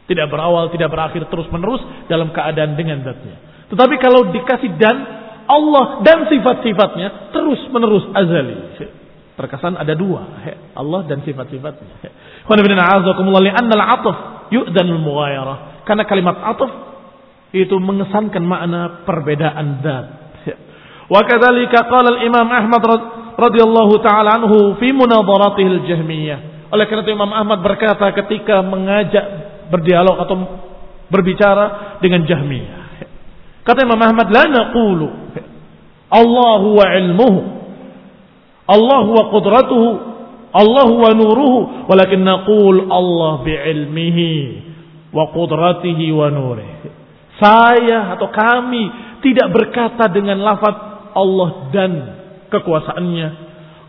Tidak 0.09 0.27
berawal, 0.27 0.73
tidak 0.75 0.91
berakhir 0.91 1.29
terus 1.29 1.47
menerus 1.53 1.85
dalam 2.09 2.33
keadaan 2.35 2.75
dengan 2.75 3.05
zatnya. 3.05 3.37
Tetapi 3.71 3.95
kalau 4.03 4.33
dikasih 4.35 4.75
dan 4.81 4.97
Allah 5.47 6.03
dan 6.03 6.27
sifat-sifatnya 6.27 7.31
terus 7.37 7.61
menerus 7.71 8.09
azali. 8.17 8.81
Terkesan 9.39 9.77
ada 9.79 9.95
dua. 9.95 10.25
Allah 10.75 11.07
dan 11.07 11.23
sifat-sifatnya. 11.23 12.11
Karena 15.87 16.03
kalimat 16.09 16.37
ataf 16.43 16.71
itu 17.51 17.77
mengesankan 17.79 18.45
makna 18.47 19.07
perbedaan 19.07 19.67
zat. 19.85 20.07
Wa 21.11 21.27
kadzalika 21.27 21.91
qala 21.91 22.19
al-Imam 22.19 22.47
Ahmad 22.47 22.83
radhiyallahu 23.41 23.95
taala 24.05 24.37
anhu 24.37 24.77
fi 24.77 24.93
munadharatihi 24.93 25.69
al-Jahmiyah. 25.81 26.39
Oleh 26.71 26.85
karena 26.87 27.03
itu 27.03 27.17
Imam 27.17 27.33
Ahmad 27.33 27.65
berkata 27.65 28.13
ketika 28.13 28.61
mengajak 28.61 29.25
berdialog 29.73 30.21
atau 30.23 30.37
berbicara 31.11 31.99
dengan 31.99 32.29
Jahmiyah. 32.29 32.81
Kata 33.65 33.83
Imam 33.83 33.99
Ahmad, 33.99 34.29
la 34.31 34.45
naqulu 34.47 35.07
Allah 36.11 36.63
wa 36.63 36.87
ilmuhu, 36.91 37.41
Allah 38.67 39.05
wa 39.07 39.23
qudratuhu, 39.31 39.89
Allah 40.51 40.89
wa 40.91 41.11
nuruhu, 41.15 41.87
walakin 41.87 42.27
naqul 42.27 42.91
Allah 42.91 43.47
bi 43.47 43.55
ilmihi 43.55 44.33
wa 45.15 45.31
qudratihi 45.31 46.11
wa 46.11 46.27
nurihi. 46.31 46.89
Saya 47.39 48.15
atau 48.15 48.29
kami 48.31 48.83
tidak 49.23 49.49
berkata 49.55 50.11
dengan 50.11 50.43
lafaz 50.43 50.77
Allah 51.15 51.51
dan 51.71 52.20
kekuasaannya, 52.51 53.29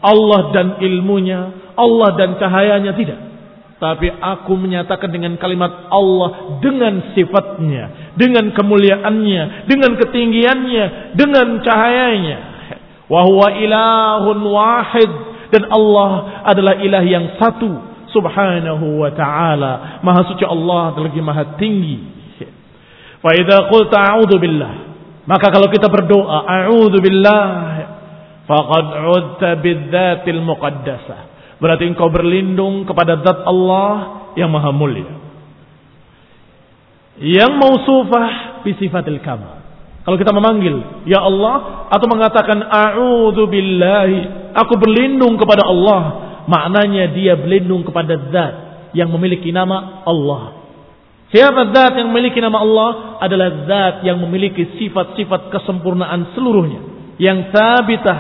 Allah 0.02 0.42
dan 0.56 0.68
ilmunya, 0.82 1.74
Allah 1.78 2.10
dan 2.18 2.38
cahayanya 2.38 2.94
tidak. 2.96 3.20
Tapi 3.82 4.14
aku 4.14 4.54
menyatakan 4.54 5.10
dengan 5.10 5.34
kalimat 5.42 5.90
Allah 5.90 6.62
dengan 6.62 7.18
sifatnya, 7.18 8.14
dengan 8.14 8.54
kemuliaannya, 8.54 9.66
dengan 9.66 9.98
ketinggiannya, 9.98 11.18
dengan 11.18 11.58
cahayanya. 11.66 12.38
Wahwa 13.10 13.50
ilahun 13.58 14.40
wahid 14.46 15.12
dan 15.50 15.66
Allah 15.74 16.46
adalah 16.46 16.78
ilah 16.78 17.04
yang 17.04 17.26
satu 17.42 17.74
subhanahu 18.14 19.02
wa 19.02 19.10
ta'ala. 19.18 20.00
Maha 20.06 20.30
suci 20.30 20.46
Allah 20.46 20.94
lagi 21.02 21.18
maha 21.18 21.58
tinggi. 21.58 21.98
Fa 23.18 23.34
idza 23.34 23.66
qulta 23.66 23.98
a'udzu 23.98 24.38
billah. 24.38 24.74
Maka 25.26 25.50
kalau 25.50 25.74
kita 25.74 25.90
berdoa 25.90 26.46
a'udzu 26.46 27.02
billah 27.02 27.46
faqad 28.52 28.86
'udta 29.08 29.50
bidzatil 29.64 30.44
muqaddasah 30.44 31.32
Berarti 31.62 31.86
engkau 31.86 32.10
berlindung 32.10 32.90
kepada 32.90 33.22
zat 33.22 33.46
Allah 33.46 33.94
yang 34.34 34.50
maha 34.50 34.74
mulia. 34.74 35.14
Yang 37.22 37.54
mausufah 37.54 38.66
bisifatil 38.66 39.22
kamal. 39.22 39.62
Kalau 40.02 40.18
kita 40.18 40.34
memanggil 40.34 41.06
ya 41.06 41.22
Allah 41.22 41.86
atau 41.94 42.10
mengatakan 42.10 42.66
a'udzu 42.66 43.46
billahi, 43.46 44.50
aku 44.58 44.74
berlindung 44.82 45.38
kepada 45.38 45.62
Allah, 45.70 46.02
maknanya 46.50 47.14
dia 47.14 47.38
berlindung 47.38 47.86
kepada 47.86 48.18
zat 48.34 48.54
yang 48.98 49.14
memiliki 49.14 49.54
nama 49.54 50.02
Allah. 50.10 50.66
Siapa 51.30 51.70
zat 51.78 51.94
yang 52.02 52.10
memiliki 52.10 52.42
nama 52.42 52.58
Allah 52.58 53.22
adalah 53.22 53.70
zat 53.70 53.96
yang 54.02 54.18
memiliki 54.18 54.82
sifat-sifat 54.82 55.54
kesempurnaan 55.54 56.34
seluruhnya 56.34 56.91
yang 57.22 57.54
sabitah 57.54 58.20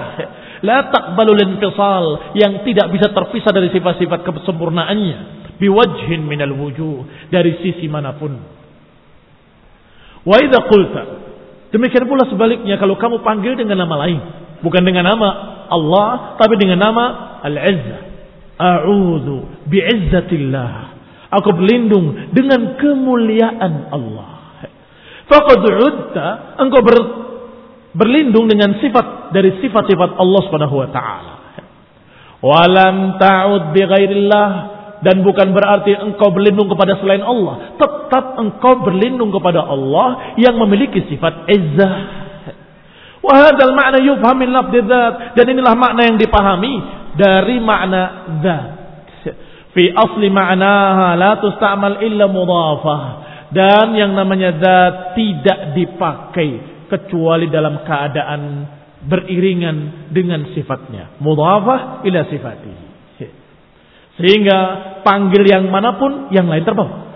la 0.61 0.93
taqbalul 0.93 1.41
infisal 1.41 2.37
yang 2.37 2.61
tidak 2.61 2.93
bisa 2.93 3.09
terpisah 3.09 3.49
dari 3.49 3.73
sifat-sifat 3.73 4.21
kesempurnaannya 4.21 5.17
biwajhin 5.57 6.21
minal 6.21 6.53
wujuh 6.53 7.05
dari 7.33 7.57
sisi 7.65 7.89
mana 7.89 8.13
pun. 8.13 8.37
Wa 10.21 10.37
idza 10.37 10.69
qulta 10.69 11.03
demikian 11.73 12.05
pula 12.05 12.29
sebaliknya 12.29 12.77
kalau 12.77 12.93
kamu 13.01 13.25
panggil 13.25 13.57
dengan 13.57 13.81
nama 13.81 14.05
lain 14.05 14.19
bukan 14.61 14.85
dengan 14.85 15.09
nama 15.09 15.29
Allah 15.73 16.37
tapi 16.37 16.61
dengan 16.61 16.77
nama 16.77 17.05
al-izzah 17.41 18.01
a'udzu 18.61 19.65
bi'izzatillah. 19.65 20.73
Aku 21.31 21.49
berlindung 21.55 22.35
dengan 22.35 22.75
kemuliaan 22.75 23.87
Allah. 23.89 24.29
Faqad 25.31 25.63
udta 25.63 26.27
engkau 26.59 26.83
ber 26.83 27.20
berlindung 27.91 28.47
dengan 28.47 28.79
sifat 28.79 29.35
dari 29.35 29.59
sifat-sifat 29.59 30.15
Allah 30.15 30.41
Subhanahu 30.47 30.75
wa 30.79 30.89
taala. 30.91 31.33
Walam 32.41 33.21
ta'ud 33.21 33.75
bi 33.75 33.81
ghairillah 33.85 34.49
dan 35.01 35.25
bukan 35.25 35.53
berarti 35.53 35.97
engkau 35.97 36.29
berlindung 36.29 36.69
kepada 36.69 36.97
selain 37.01 37.25
Allah, 37.25 37.73
tetap 37.77 38.37
engkau 38.37 38.85
berlindung 38.85 39.33
kepada 39.33 39.65
Allah 39.65 40.37
yang 40.37 40.57
memiliki 40.61 41.05
sifat 41.09 41.49
izzah. 41.49 42.21
Wahadal 43.21 43.73
makna 43.77 44.01
yufham 44.01 44.33
min 44.37 44.49
dan 45.37 45.45
inilah 45.45 45.77
makna 45.77 46.09
yang 46.09 46.17
dipahami 46.17 46.73
dari 47.13 47.61
makna 47.61 48.01
zat. 48.41 48.65
Fi 49.71 49.93
asli 49.93 50.27
ma'naha 50.27 51.15
la 51.15 51.37
tusta'mal 51.37 52.01
illa 52.01 52.25
mudhafah. 52.25 53.01
Dan 53.51 53.93
yang 53.93 54.17
namanya 54.17 54.57
zat 54.57 54.93
tidak 55.13 55.77
dipakai 55.77 56.70
kecuali 56.91 57.47
dalam 57.47 57.87
keadaan 57.87 58.41
beriringan 59.07 60.11
dengan 60.11 60.51
sifatnya. 60.51 61.15
Mudhafah 61.23 62.03
ila 62.03 62.19
sifatihi. 62.27 62.85
Sehingga 64.19 64.57
panggil 65.07 65.47
yang 65.47 65.71
mana 65.71 65.95
pun 65.95 66.29
yang 66.35 66.45
lain 66.51 66.67
terbawa. 66.67 67.15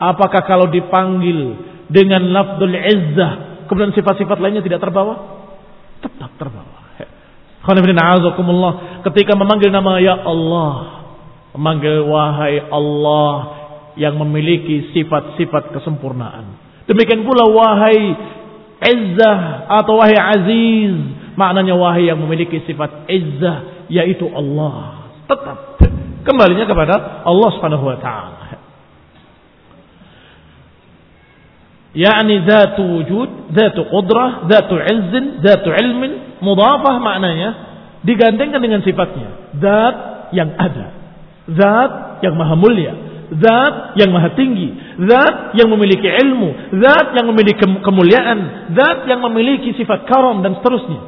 Apakah 0.00 0.42
kalau 0.48 0.72
dipanggil 0.72 1.60
dengan 1.92 2.32
lafdul 2.32 2.72
izzah 2.72 3.62
kemudian 3.68 3.92
sifat-sifat 3.92 4.40
lainnya 4.40 4.64
tidak 4.64 4.80
terbawa? 4.80 5.44
Tetap 6.00 6.32
terbawa. 6.40 6.80
Ketika 9.04 9.36
memanggil 9.36 9.68
nama 9.68 10.00
ya 10.00 10.16
Allah, 10.16 10.74
memanggil 11.54 12.08
wahai 12.08 12.56
Allah 12.72 13.36
yang 14.00 14.16
memiliki 14.16 14.96
sifat-sifat 14.96 15.76
kesempurnaan. 15.76 16.56
Demikian 16.88 17.22
pula 17.22 17.46
wahai 17.52 18.16
izzah 18.80 19.68
atau 19.68 20.00
wahai 20.00 20.16
aziz, 20.16 20.96
maknanya 21.36 21.76
wahai 21.76 22.08
yang 22.08 22.20
memiliki 22.20 22.64
sifat 22.64 23.06
izzah 23.10 23.88
yaitu 23.92 24.24
Allah. 24.32 25.08
Tetap 25.28 25.70
Kembalinya 26.20 26.68
kepada 26.68 27.24
Allah 27.24 27.48
Subhanahu 27.56 27.84
wa 27.88 27.96
taala. 27.96 28.40
yakni 31.90 32.46
zatu 32.46 32.82
wujud, 32.86 33.50
zatu 33.50 33.82
qudrah, 33.90 34.46
zatu 34.46 34.78
izzin, 34.78 35.42
zatu 35.42 35.74
ilmin, 35.74 36.38
mudhafah 36.38 37.02
maknanya 37.02 37.50
digandengkan 38.06 38.62
dengan 38.62 38.80
sifatnya. 38.86 39.58
Zat 39.58 39.96
yang 40.30 40.54
ada. 40.54 40.94
Zat 41.50 42.22
yang 42.22 42.38
maha 42.38 42.54
mulia. 42.54 42.94
Zat 43.30 43.94
yang 43.94 44.10
maha 44.10 44.34
tinggi. 44.34 44.74
Zat 45.06 45.54
yang 45.54 45.70
memiliki 45.70 46.10
ilmu. 46.10 46.74
Zat 46.82 47.14
yang 47.14 47.30
memiliki 47.30 47.62
kemuliaan. 47.62 48.72
Zat 48.74 49.06
yang 49.06 49.22
memiliki 49.22 49.70
sifat 49.78 50.10
karam 50.10 50.42
dan 50.42 50.58
seterusnya. 50.58 51.00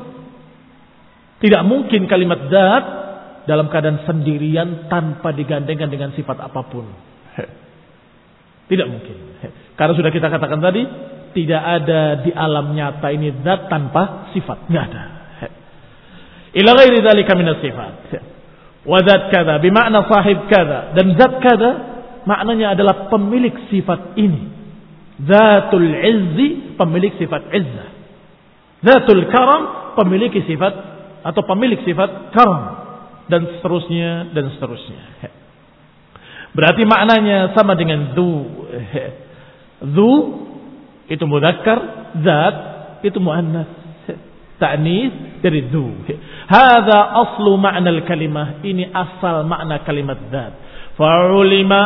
Tidak 1.42 1.62
mungkin 1.66 2.06
kalimat 2.06 2.46
zat 2.46 2.84
dalam 3.50 3.66
keadaan 3.66 4.06
sendirian 4.06 4.86
tanpa 4.86 5.34
digandengkan 5.34 5.90
dengan 5.90 6.14
sifat 6.14 6.38
apa 6.38 6.62
pun. 6.70 6.86
Tidak 8.70 8.86
mungkin. 8.86 9.16
Karena 9.74 9.92
sudah 9.98 10.14
kita 10.14 10.30
katakan 10.30 10.62
tadi, 10.62 10.86
tidak 11.34 11.62
ada 11.82 12.22
di 12.22 12.30
alam 12.30 12.70
nyata 12.70 13.10
ini 13.10 13.34
zat 13.42 13.66
tanpa 13.66 14.30
sifat. 14.30 14.70
Tidak 14.70 14.84
ada. 14.86 15.02
Ila 16.52 16.70
ghairi 16.78 17.02
dzalika 17.02 17.32
minas 17.34 17.58
sifat. 17.58 18.14
Wa 18.86 19.02
zat 19.02 19.34
kada 19.34 19.58
bermakna 19.58 20.06
sahib 20.06 20.46
kada 20.46 20.94
dan 20.94 21.18
zat 21.18 21.34
kada 21.42 21.91
maknanya 22.24 22.74
adalah 22.76 23.08
pemilik 23.10 23.54
sifat 23.68 24.16
ini. 24.18 24.42
Zatul 25.22 25.86
izzi 25.86 26.76
pemilik 26.76 27.12
sifat 27.20 27.42
izzah. 27.52 27.90
Zatul 28.82 29.28
karam 29.30 29.94
pemilik 29.94 30.32
sifat 30.32 30.74
atau 31.22 31.42
pemilik 31.46 31.78
sifat 31.86 32.34
karam 32.34 32.62
dan 33.30 33.46
seterusnya 33.58 34.34
dan 34.34 34.50
seterusnya. 34.58 35.02
Berarti 36.56 36.82
maknanya 36.84 37.56
sama 37.56 37.72
dengan 37.78 38.12
du. 38.12 38.44
Du 39.82 40.10
itu 41.08 41.24
mudzakkar, 41.26 41.78
zat 42.20 42.56
itu 43.02 43.18
muannas. 43.18 43.68
Ta'nis 44.62 45.42
dari 45.42 45.66
du. 45.74 45.90
Hadza 46.46 46.98
aslu 47.18 47.58
makna 47.58 47.90
kalimah. 48.06 48.62
Ini 48.62 48.94
asal 48.94 49.42
makna 49.42 49.82
kalimat 49.82 50.18
zat. 50.30 50.52
Fa'ulima 50.94 51.80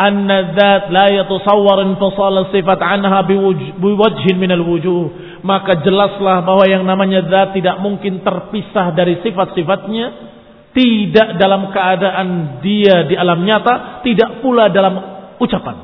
anna 0.00 0.56
dzat 0.56 0.88
la 0.88 1.06
yatasawwar 1.12 1.84
infisal 1.84 2.48
sifat 2.48 2.80
anha 2.80 3.20
biwajhin 3.76 4.36
min 4.40 4.48
alwujuh 4.56 5.30
maka 5.44 5.80
jelaslah 5.80 6.44
bahwa 6.44 6.64
yang 6.68 6.84
namanya 6.84 7.24
zat 7.28 7.56
tidak 7.56 7.80
mungkin 7.80 8.20
terpisah 8.20 8.92
dari 8.92 9.20
sifat-sifatnya 9.24 10.06
tidak 10.70 11.40
dalam 11.40 11.72
keadaan 11.74 12.60
dia 12.62 13.08
di 13.10 13.18
alam 13.18 13.42
nyata, 13.42 14.04
tidak 14.06 14.38
pula 14.38 14.70
dalam 14.70 14.94
ucapan. 15.42 15.76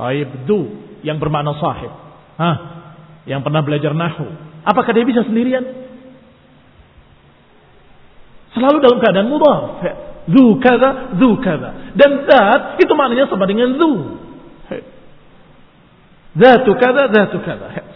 Aibdu 0.00 0.60
yang 1.04 1.20
bermakna 1.20 1.52
sahib. 1.60 1.92
Hah? 2.40 2.56
Yang 3.28 3.40
pernah 3.44 3.62
belajar 3.62 3.92
nahu. 3.92 4.26
Apakah 4.64 4.90
dia 4.96 5.04
bisa 5.04 5.22
sendirian? 5.28 5.62
Selalu 8.56 8.80
dalam 8.80 8.98
keadaan 8.98 9.28
mudhaf. 9.28 9.60
Zu 10.30 10.62
kada, 10.62 11.18
zu 11.18 11.30
kada. 11.42 11.94
Dan 11.98 12.28
zat 12.30 12.78
itu 12.78 12.92
maknanya 12.94 13.26
sama 13.26 13.46
dengan 13.50 13.74
zu. 13.74 13.90
Zatu 16.32 16.72
kada, 16.80 17.12
zatu 17.12 17.44
kada. 17.44 17.92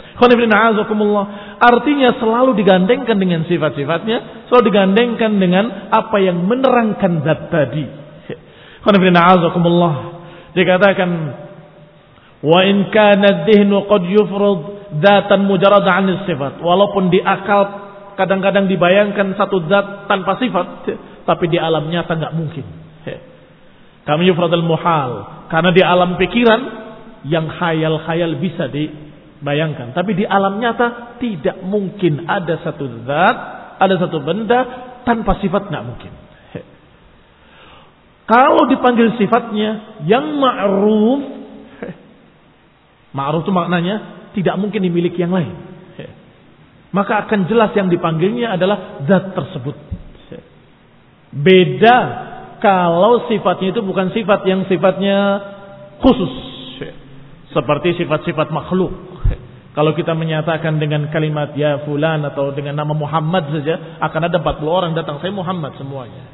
Artinya 1.56 2.08
selalu 2.20 2.52
digandengkan 2.56 3.16
dengan 3.16 3.48
sifat-sifatnya, 3.48 4.48
selalu 4.48 4.64
digandengkan 4.68 5.40
dengan 5.40 5.64
apa 5.88 6.16
yang 6.20 6.44
menerangkan 6.44 7.24
zat 7.24 7.48
tadi. 7.48 7.84
Dikatakan 10.56 11.10
wa 12.44 12.60
in 12.64 12.92
kana 12.92 13.48
dhihnu 13.48 13.88
qad 13.88 14.02
yufrad 14.04 14.60
dzatan 15.00 15.40
mujarrad 15.48 15.84
'an 15.88 16.28
sifat. 16.28 16.60
Walaupun 16.60 17.08
di 17.08 17.24
akal 17.24 17.88
kadang-kadang 18.20 18.68
dibayangkan 18.68 19.32
satu 19.36 19.64
zat 19.68 20.12
tanpa 20.12 20.36
sifat, 20.40 20.92
tapi 21.26 21.50
di 21.50 21.58
alam 21.58 21.90
nyata 21.90 22.14
nggak 22.14 22.34
mungkin. 22.38 22.66
Kami 24.06 24.22
yufradul 24.30 24.62
muhal 24.62 25.44
karena 25.50 25.70
di 25.74 25.82
alam 25.82 26.14
pikiran 26.14 26.60
yang 27.26 27.50
khayal-khayal 27.50 28.38
bisa 28.38 28.70
di 28.70 29.06
Bayangkan, 29.36 29.92
tapi 29.92 30.16
di 30.16 30.24
alam 30.24 30.56
nyata 30.56 31.20
tidak 31.20 31.60
mungkin 31.60 32.24
ada 32.24 32.56
satu 32.64 33.04
zat, 33.04 33.36
ada 33.76 33.94
satu 34.00 34.24
benda 34.24 34.58
tanpa 35.04 35.36
sifat 35.44 35.68
nggak 35.68 35.84
mungkin. 35.84 36.12
Kalau 38.32 38.64
dipanggil 38.66 39.12
sifatnya 39.20 40.02
yang 40.08 40.40
ma'ruf, 40.40 41.20
ma'ruf 43.12 43.44
itu 43.44 43.52
maknanya 43.52 43.94
tidak 44.32 44.56
mungkin 44.56 44.80
dimiliki 44.80 45.20
yang 45.20 45.36
lain. 45.36 45.52
Maka 46.96 47.28
akan 47.28 47.44
jelas 47.44 47.76
yang 47.76 47.92
dipanggilnya 47.92 48.56
adalah 48.56 49.04
zat 49.04 49.36
tersebut. 49.36 49.76
Beda 51.34 51.96
kalau 52.62 53.26
sifatnya 53.26 53.74
itu 53.74 53.82
bukan 53.82 54.10
sifat 54.14 54.46
yang 54.46 54.64
sifatnya 54.70 55.18
khusus. 56.00 56.32
Seperti 57.52 57.96
sifat-sifat 57.96 58.52
makhluk. 58.52 58.92
Kalau 59.76 59.92
kita 59.92 60.16
menyatakan 60.16 60.80
dengan 60.80 61.12
kalimat 61.12 61.52
ya 61.52 61.84
fulan 61.84 62.24
atau 62.24 62.48
dengan 62.56 62.80
nama 62.80 62.96
Muhammad 62.96 63.52
saja, 63.52 64.00
akan 64.00 64.20
ada 64.24 64.40
40 64.40 64.64
orang 64.64 64.92
datang, 64.96 65.20
saya 65.20 65.32
Muhammad 65.32 65.76
semuanya. 65.76 66.32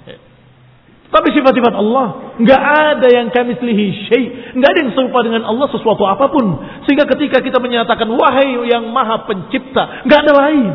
Tapi 1.13 1.29
sifat-sifat 1.35 1.75
Allah, 1.75 2.39
nggak 2.39 2.63
ada 2.63 3.09
yang 3.11 3.29
kami 3.35 3.59
selihi 3.59 4.09
syai, 4.09 4.25
nggak 4.57 4.69
ada 4.73 4.79
yang 4.81 4.93
serupa 4.95 5.21
dengan 5.27 5.43
Allah 5.45 5.69
sesuatu 5.75 6.07
apa 6.07 6.31
pun. 6.31 6.47
Sehingga 6.87 7.05
ketika 7.05 7.43
kita 7.43 7.59
menyatakan 7.59 8.07
wahai 8.15 8.63
yang 8.71 8.89
maha 8.95 9.27
pencipta, 9.27 10.07
nggak 10.07 10.21
ada 10.23 10.33
lain. 10.33 10.67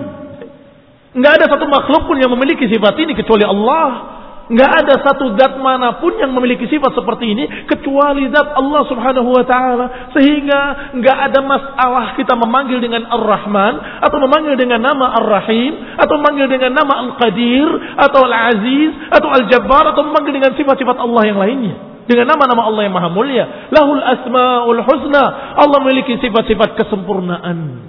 Nggak 1.17 1.33
ada 1.41 1.45
satu 1.49 1.65
makhluk 1.65 2.05
pun 2.05 2.21
yang 2.21 2.29
memiliki 2.29 2.69
sifat 2.69 2.93
ini 3.01 3.17
kecuali 3.17 3.41
Allah. 3.41 4.15
Nggak 4.47 4.71
ada 4.79 4.95
satu 5.03 5.35
zat 5.35 5.59
mana 5.59 5.99
pun 5.99 6.15
yang 6.15 6.31
memiliki 6.31 6.71
sifat 6.71 6.95
seperti 6.95 7.35
ini 7.35 7.67
kecuali 7.67 8.31
zat 8.31 8.55
Allah 8.55 8.81
Subhanahu 8.87 9.27
wa 9.33 9.43
taala. 9.43 10.15
Sehingga 10.15 10.93
nggak 10.95 11.17
ada 11.31 11.39
masalah 11.43 12.15
kita 12.15 12.31
memanggil 12.37 12.79
dengan 12.79 13.03
Ar-Rahman 13.11 14.07
atau 14.07 14.17
memanggil 14.23 14.55
dengan 14.55 14.79
nama 14.79 15.19
Ar-Rahim 15.19 15.99
atau 15.99 16.15
memanggil 16.15 16.47
dengan 16.47 16.79
nama 16.79 16.93
Al-Qadir 16.95 17.67
atau 17.99 18.19
Al-Aziz 18.23 18.91
atau 19.11 19.27
Al-Jabbar 19.35 19.83
atau 19.91 20.07
memanggil 20.07 20.39
dengan 20.39 20.55
sifat-sifat 20.55 20.95
Allah 20.95 21.23
yang 21.27 21.41
lainnya. 21.43 21.75
Dengan 22.07 22.31
nama-nama 22.31 22.71
Allah 22.71 22.87
yang 22.87 22.95
maha 22.95 23.11
mulia. 23.11 23.67
Lahul 23.67 23.99
asma'ul 23.99 24.79
husna. 24.79 25.23
Allah 25.59 25.77
memiliki 25.83 26.15
sifat-sifat 26.23 26.79
kesempurnaan. 26.79 27.83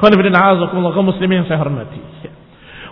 Qul 0.00 1.04
muslimin 1.04 1.44
saya 1.44 1.60
hormati. 1.60 2.00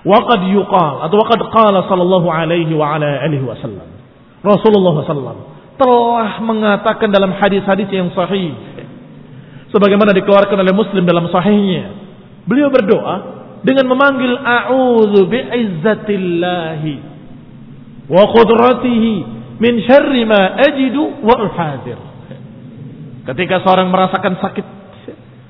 Waqad 0.05 0.41
yuqal 0.53 1.09
atau 1.09 1.17
waqad 1.17 1.41
qala 1.49 1.89
sallallahu 1.89 2.29
alaihi 2.29 2.77
wa 2.77 2.97
ala 2.97 3.25
alihi 3.25 3.41
wasallam. 3.41 3.89
Rasulullah 4.45 5.01
sallam 5.09 5.39
telah 5.81 6.39
mengatakan 6.45 7.09
dalam 7.09 7.33
hadis-hadis 7.35 7.89
yang 7.89 8.13
sahih 8.13 8.53
sebagaimana 9.73 10.13
dikeluarkan 10.13 10.61
oleh 10.61 10.71
Muslim 10.77 11.03
dalam 11.03 11.27
sahihnya 11.33 12.05
Beliau 12.45 12.69
berdoa 12.69 13.17
dengan 13.65 13.89
memanggil 13.89 14.37
a'udzu 14.37 15.25
bi'izzatillahi 15.25 16.95
wa 18.05 18.23
qudratihi 18.29 19.13
min 19.57 19.81
syarri 19.89 20.29
ma 20.29 20.61
ajidu 20.61 21.25
wa 21.25 21.35
uhadir. 21.41 21.97
Ketika 23.25 23.65
seorang 23.65 23.89
merasakan 23.89 24.37
sakit, 24.37 24.67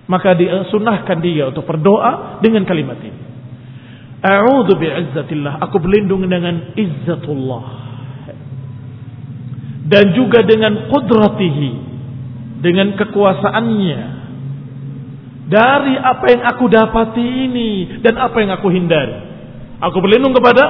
maka 0.06 0.38
disunahkan 0.38 1.18
dia 1.18 1.50
untuk 1.50 1.66
berdoa 1.66 2.38
dengan 2.38 2.62
kalimat 2.62 3.02
ini. 3.02 3.23
A'udzu 4.24 4.80
bi'izzatillah, 4.80 5.60
aku 5.60 5.76
berlindung 5.84 6.24
dengan 6.24 6.72
izzatullah. 6.72 7.64
Dan 9.84 10.16
juga 10.16 10.40
dengan 10.48 10.88
qudratihi, 10.88 11.72
dengan 12.64 12.96
kekuasaannya 12.96 14.24
dari 15.44 15.92
apa 16.00 16.24
yang 16.32 16.42
aku 16.48 16.64
dapati 16.72 17.20
ini 17.20 18.00
dan 18.00 18.16
apa 18.16 18.40
yang 18.40 18.56
aku 18.56 18.72
hindari. 18.72 19.12
Aku 19.84 20.00
berlindung 20.00 20.32
kepada 20.32 20.64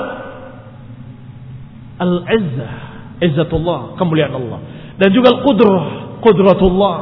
al-izzah, 2.03 2.75
izzatullah, 3.23 3.95
kemuliaan 3.95 4.35
Allah. 4.35 4.59
Dan 4.99 5.15
juga 5.15 5.31
al-qudrah, 5.39 6.19
qudratullah. 6.19 6.97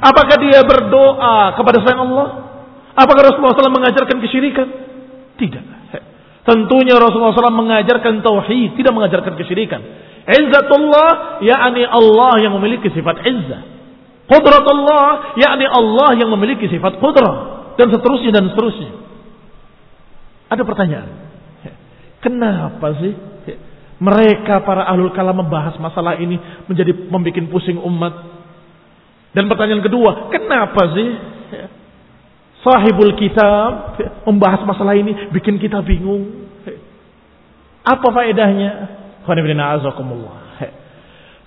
Apakah 0.00 0.36
dia 0.44 0.60
berdoa 0.64 1.56
kepada 1.56 1.80
selain 1.80 2.04
Allah? 2.04 2.28
Apakah 2.92 3.32
Rasulullah 3.32 3.56
SAW 3.56 3.80
mengajarkan 3.80 4.20
kesyirikan? 4.20 4.89
Tidak. 5.40 5.64
Tentunya 6.44 6.96
Rasulullah 6.96 7.36
SAW 7.36 7.52
mengajarkan 7.52 8.20
tauhid, 8.20 8.76
tidak 8.76 8.92
mengajarkan 8.92 9.36
kesyirikan. 9.40 9.80
Izzatullah, 10.28 11.40
yakni 11.44 11.84
Allah 11.84 12.44
yang 12.44 12.52
memiliki 12.60 12.92
sifat 12.92 13.24
izzah. 13.24 13.62
Qudrat 14.30 14.62
Allah, 14.62 15.34
yakni 15.36 15.66
Allah 15.66 16.10
yang 16.20 16.30
memiliki 16.30 16.70
sifat 16.70 17.02
qudrah 17.02 17.36
dan 17.74 17.90
seterusnya 17.90 18.30
dan 18.30 18.44
seterusnya. 18.52 18.90
Ada 20.50 20.62
pertanyaan. 20.62 21.08
Kenapa 22.20 23.00
sih 23.00 23.16
mereka 24.00 24.60
para 24.64 24.84
ahlul 24.88 25.12
kalam 25.16 25.40
membahas 25.40 25.76
masalah 25.80 26.20
ini 26.20 26.36
menjadi 26.68 26.92
membuat 27.08 27.46
pusing 27.48 27.80
umat? 27.80 28.14
Dan 29.30 29.46
pertanyaan 29.46 29.80
kedua, 29.80 30.28
kenapa 30.34 30.90
sih 30.94 31.08
sahibul 32.60 33.16
kitab 33.16 33.96
membahas 34.28 34.64
masalah 34.64 34.96
ini 34.96 35.32
bikin 35.32 35.56
kita 35.56 35.80
bingung? 35.80 36.48
Apa 37.80 38.08
faedahnya? 38.12 39.00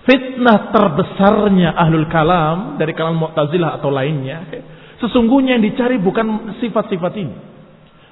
Fitnah 0.04 0.68
terbesarnya 0.68 1.72
ahlul 1.80 2.04
kalam 2.12 2.76
dari 2.76 2.92
kalam 2.92 3.16
Mu'tazilah 3.16 3.80
atau 3.80 3.88
lainnya. 3.88 4.44
Sesungguhnya 5.00 5.56
yang 5.56 5.64
dicari 5.64 5.96
bukan 5.96 6.58
sifat-sifat 6.60 7.12
ini. 7.16 7.36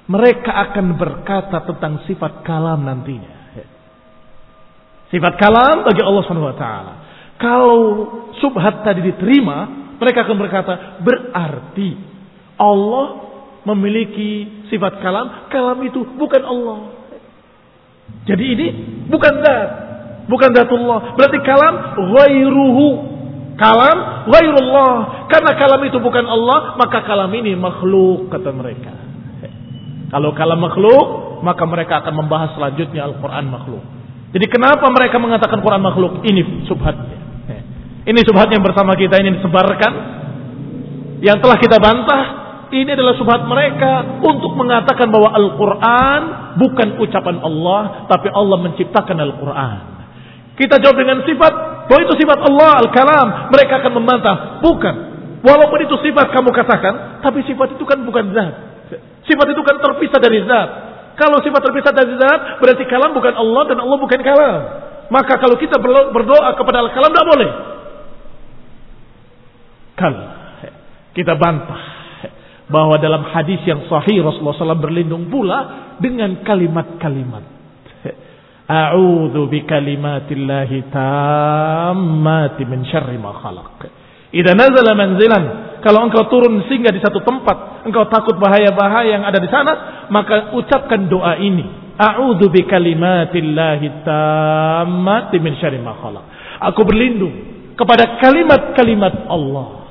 Mereka 0.03 0.51
akan 0.51 0.99
berkata 0.99 1.63
tentang 1.63 2.03
sifat 2.09 2.43
kalam 2.43 2.81
nantinya. 2.83 3.61
Sifat 5.13 5.33
kalam 5.37 5.85
bagi 5.85 6.01
Allah 6.01 6.23
SWT. 6.25 6.67
Kalau 7.37 7.79
subhat 8.41 8.81
tadi 8.81 9.05
diterima, 9.05 9.69
mereka 10.01 10.25
akan 10.25 10.37
berkata, 10.41 10.73
berarti 11.05 12.12
Allah 12.59 13.05
memiliki 13.63 14.65
sifat 14.67 14.99
kalam, 14.99 15.47
kalam 15.49 15.79
itu 15.87 16.03
bukan 16.19 16.43
Allah. 16.43 16.79
Jadi 18.27 18.43
ini 18.43 18.67
bukan 19.07 19.33
zat, 19.43 19.69
bukan 20.27 20.49
zatullah. 20.51 21.15
Berarti 21.15 21.39
kalam 21.43 21.73
ghairuhu. 22.13 22.87
Kalam 23.53 24.27
ghairullah. 24.33 25.29
Karena 25.29 25.51
kalam 25.53 25.81
itu 25.85 26.01
bukan 26.01 26.25
Allah, 26.25 26.73
maka 26.73 27.05
kalam 27.05 27.29
ini 27.37 27.53
makhluk 27.53 28.33
kata 28.33 28.49
mereka. 28.49 28.93
Kalau 30.09 30.33
kalam 30.33 30.57
makhluk, 30.61 31.05
maka 31.45 31.63
mereka 31.65 32.01
akan 32.01 32.13
membahas 32.25 32.53
selanjutnya 32.57 33.05
Al-Quran 33.05 33.45
makhluk. 33.49 33.83
Jadi 34.33 34.45
kenapa 34.49 34.89
mereka 34.89 35.21
mengatakan 35.21 35.61
Quran 35.61 35.81
makhluk? 35.85 36.25
Ini 36.25 36.65
subhatnya. 36.65 37.17
Ini 38.03 38.19
subhat 38.25 38.49
yang 38.49 38.65
bersama 38.65 38.97
kita 38.97 39.21
ini 39.21 39.37
disebarkan. 39.37 39.93
Yang 41.21 41.37
telah 41.39 41.57
kita 41.61 41.77
bantah. 41.77 42.23
Ini 42.73 42.89
adalah 42.97 43.13
subhat 43.13 43.45
mereka 43.45 44.17
untuk 44.25 44.57
mengatakan 44.57 45.05
bahwa 45.13 45.29
Al-Quran 45.29 46.21
bukan 46.57 46.97
ucapan 47.05 47.37
Allah. 47.45 48.09
Tapi 48.09 48.33
Allah 48.33 48.57
menciptakan 48.65 49.13
Al-Quran. 49.13 49.77
Kita 50.57 50.81
jawab 50.81 50.97
dengan 50.97 51.21
sifat 51.21 51.53
bahwa 51.85 52.01
itu 52.01 52.17
sifat 52.17 52.39
Allah 52.41 52.81
al-kalam. 52.81 53.27
Mereka 53.53 53.77
akan 53.77 53.93
membantah. 53.93 54.35
Bukan. 54.65 54.95
Walaupun 55.45 55.79
itu 55.85 56.01
sifat 56.01 56.33
kamu 56.33 56.49
katakan, 56.49 57.21
tapi 57.21 57.45
sifat 57.45 57.77
itu 57.77 57.85
kan 57.85 58.01
bukan 58.01 58.33
zat. 58.33 58.53
Sifat 59.29 59.47
itu 59.53 59.61
kan 59.61 59.77
terpisah 59.77 60.17
dari 60.17 60.41
zat. 60.49 60.69
Kalau 61.13 61.45
sifat 61.45 61.61
terpisah 61.61 61.93
dari 61.93 62.17
zat, 62.17 62.57
berarti 62.57 62.89
kalam 62.89 63.13
bukan 63.13 63.37
Allah 63.37 63.63
dan 63.69 63.77
Allah 63.85 63.97
bukan 64.01 64.19
kalam. 64.25 64.59
Maka 65.13 65.37
kalau 65.37 65.61
kita 65.61 65.77
berdoa 66.09 66.57
kepada 66.57 66.89
al-kalam, 66.89 67.11
tidak 67.13 67.27
boleh. 67.29 67.49
Kalau 69.93 70.25
kita 71.13 71.37
bantah 71.37 71.92
bahwa 72.71 72.95
dalam 72.99 73.27
hadis 73.27 73.59
yang 73.67 73.83
sahih 73.91 74.23
Rasulullah 74.23 74.75
SAW 74.75 74.79
berlindung 74.79 75.27
pula 75.27 75.93
dengan 75.99 76.43
kalimat-kalimat 76.43 77.53
A'udzu 78.63 79.51
bikalimatillahi 79.51 80.87
tammati 80.87 82.63
min 82.63 82.87
syarri 82.87 83.19
ma 83.19 83.35
khalaq. 83.35 83.91
Idza 84.33 84.55
nazala 84.55 84.95
manzilan, 84.95 85.43
kalau 85.83 86.07
engkau 86.07 86.25
turun 86.31 86.63
singgah 86.71 86.95
di 86.95 87.03
satu 87.03 87.19
tempat, 87.21 87.85
engkau 87.85 88.07
takut 88.07 88.39
bahaya-bahaya 88.39 89.19
yang 89.19 89.23
ada 89.27 89.37
di 89.37 89.51
sana, 89.51 90.07
maka 90.07 90.55
ucapkan 90.55 91.11
doa 91.11 91.37
ini. 91.43 91.83
A'udzu 91.99 92.49
bikalimatillahi 92.49 94.07
tammati 94.07 95.37
min 95.43 95.59
syarri 95.59 95.83
ma 95.83 95.99
khalaq. 95.99 96.23
Aku 96.71 96.87
berlindung 96.87 97.35
kepada 97.75 98.15
kalimat-kalimat 98.23 99.27
Allah. 99.27 99.82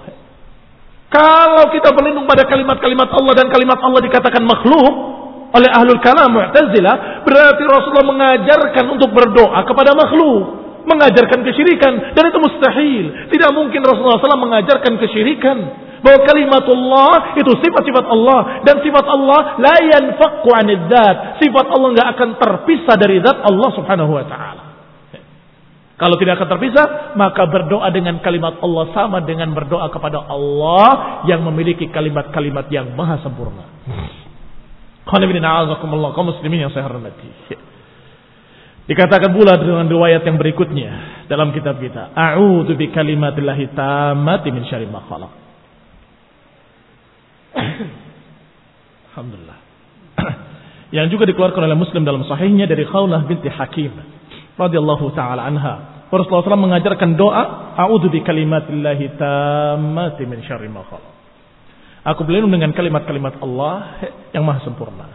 Kalau 1.12 1.68
kita 1.68 1.92
berlindung 1.92 2.24
pada 2.24 2.48
kalimat-kalimat 2.48 3.08
Allah 3.12 3.32
dan 3.36 3.52
kalimat 3.52 3.76
Allah 3.84 4.00
dikatakan 4.00 4.40
makhluk, 4.48 4.92
oleh 5.52 5.68
ahlul 5.68 6.00
kalam 6.00 6.32
Mu'tazilah 6.32 7.20
berarti 7.28 7.62
Rasulullah 7.68 8.08
mengajarkan 8.08 8.84
untuk 8.88 9.12
berdoa 9.12 9.60
kepada 9.68 9.92
makhluk 9.92 10.62
mengajarkan 10.82 11.46
kesyirikan 11.46 12.14
dan 12.14 12.24
itu 12.26 12.38
mustahil. 12.42 13.04
Tidak 13.30 13.50
mungkin 13.54 13.80
Rasulullah 13.86 14.18
SAW 14.18 14.50
mengajarkan 14.50 14.98
kesyirikan. 14.98 15.58
Bahwa 16.02 16.18
kalimatullah 16.26 17.38
itu 17.38 17.46
sifat-sifat 17.62 18.10
Allah 18.10 18.66
dan 18.66 18.82
sifat 18.82 19.06
Allah 19.06 19.54
la 19.62 19.76
yanfaqu 19.86 20.50
anid 20.50 20.90
sifat 21.38 21.66
Allah 21.70 21.88
nggak 21.94 22.08
akan 22.18 22.28
terpisah 22.42 22.98
dari 22.98 23.22
zat 23.22 23.38
Allah 23.46 23.70
Subhanahu 23.70 24.10
wa 24.10 24.26
taala 24.26 24.71
kalau 26.02 26.18
tidak 26.18 26.42
akan 26.42 26.48
terpisah, 26.58 26.86
maka 27.14 27.46
berdoa 27.46 27.86
dengan 27.94 28.18
kalimat 28.18 28.58
Allah 28.58 28.90
sama 28.90 29.22
dengan 29.22 29.54
berdoa 29.54 29.86
kepada 29.94 30.18
Allah 30.26 31.22
yang 31.30 31.46
memiliki 31.46 31.86
kalimat-kalimat 31.94 32.66
yang 32.74 32.90
maha 32.98 33.22
sempurna 33.22 33.62
muslimin 36.24 36.64
yang 36.64 36.72
saya 36.72 36.88
hormati. 36.88 37.28
Dikatakan 38.82 39.30
pula 39.30 39.60
dengan 39.62 39.86
riwayat 39.86 40.26
yang 40.26 40.40
berikutnya 40.40 40.90
dalam 41.30 41.54
kitab 41.54 41.78
kita. 41.78 42.10
A'udzu 42.18 42.74
bi 42.74 42.90
kalimatillahi 42.90 43.70
tammati 43.76 44.48
min 44.50 44.66
syarri 44.66 44.90
ma 44.90 45.06
khalaq. 45.06 45.32
Alhamdulillah. 49.12 49.58
yang 50.96 51.06
juga 51.12 51.28
dikeluarkan 51.28 51.62
oleh 51.62 51.78
Muslim 51.78 52.02
dalam 52.02 52.24
sahihnya 52.26 52.66
dari 52.66 52.88
Khawlah 52.88 53.22
binti 53.28 53.52
Hakim 53.52 53.92
radhiyallahu 54.56 55.14
taala 55.14 55.46
anha. 55.46 55.91
Rasulullah 56.12 56.44
SAW 56.44 56.68
mengajarkan 56.68 57.16
doa, 57.16 57.72
A'udzu 57.72 58.12
bi 58.12 58.20
kalimatillahi 58.20 59.16
tammati 59.16 60.28
min 60.28 60.44
syarri 60.44 60.68
ma. 60.68 60.84
Aku 62.02 62.28
berlindung 62.28 62.52
dengan 62.52 62.76
kalimat-kalimat 62.76 63.40
Allah 63.40 64.04
yang 64.36 64.44
maha 64.44 64.60
sempurna. 64.60 65.08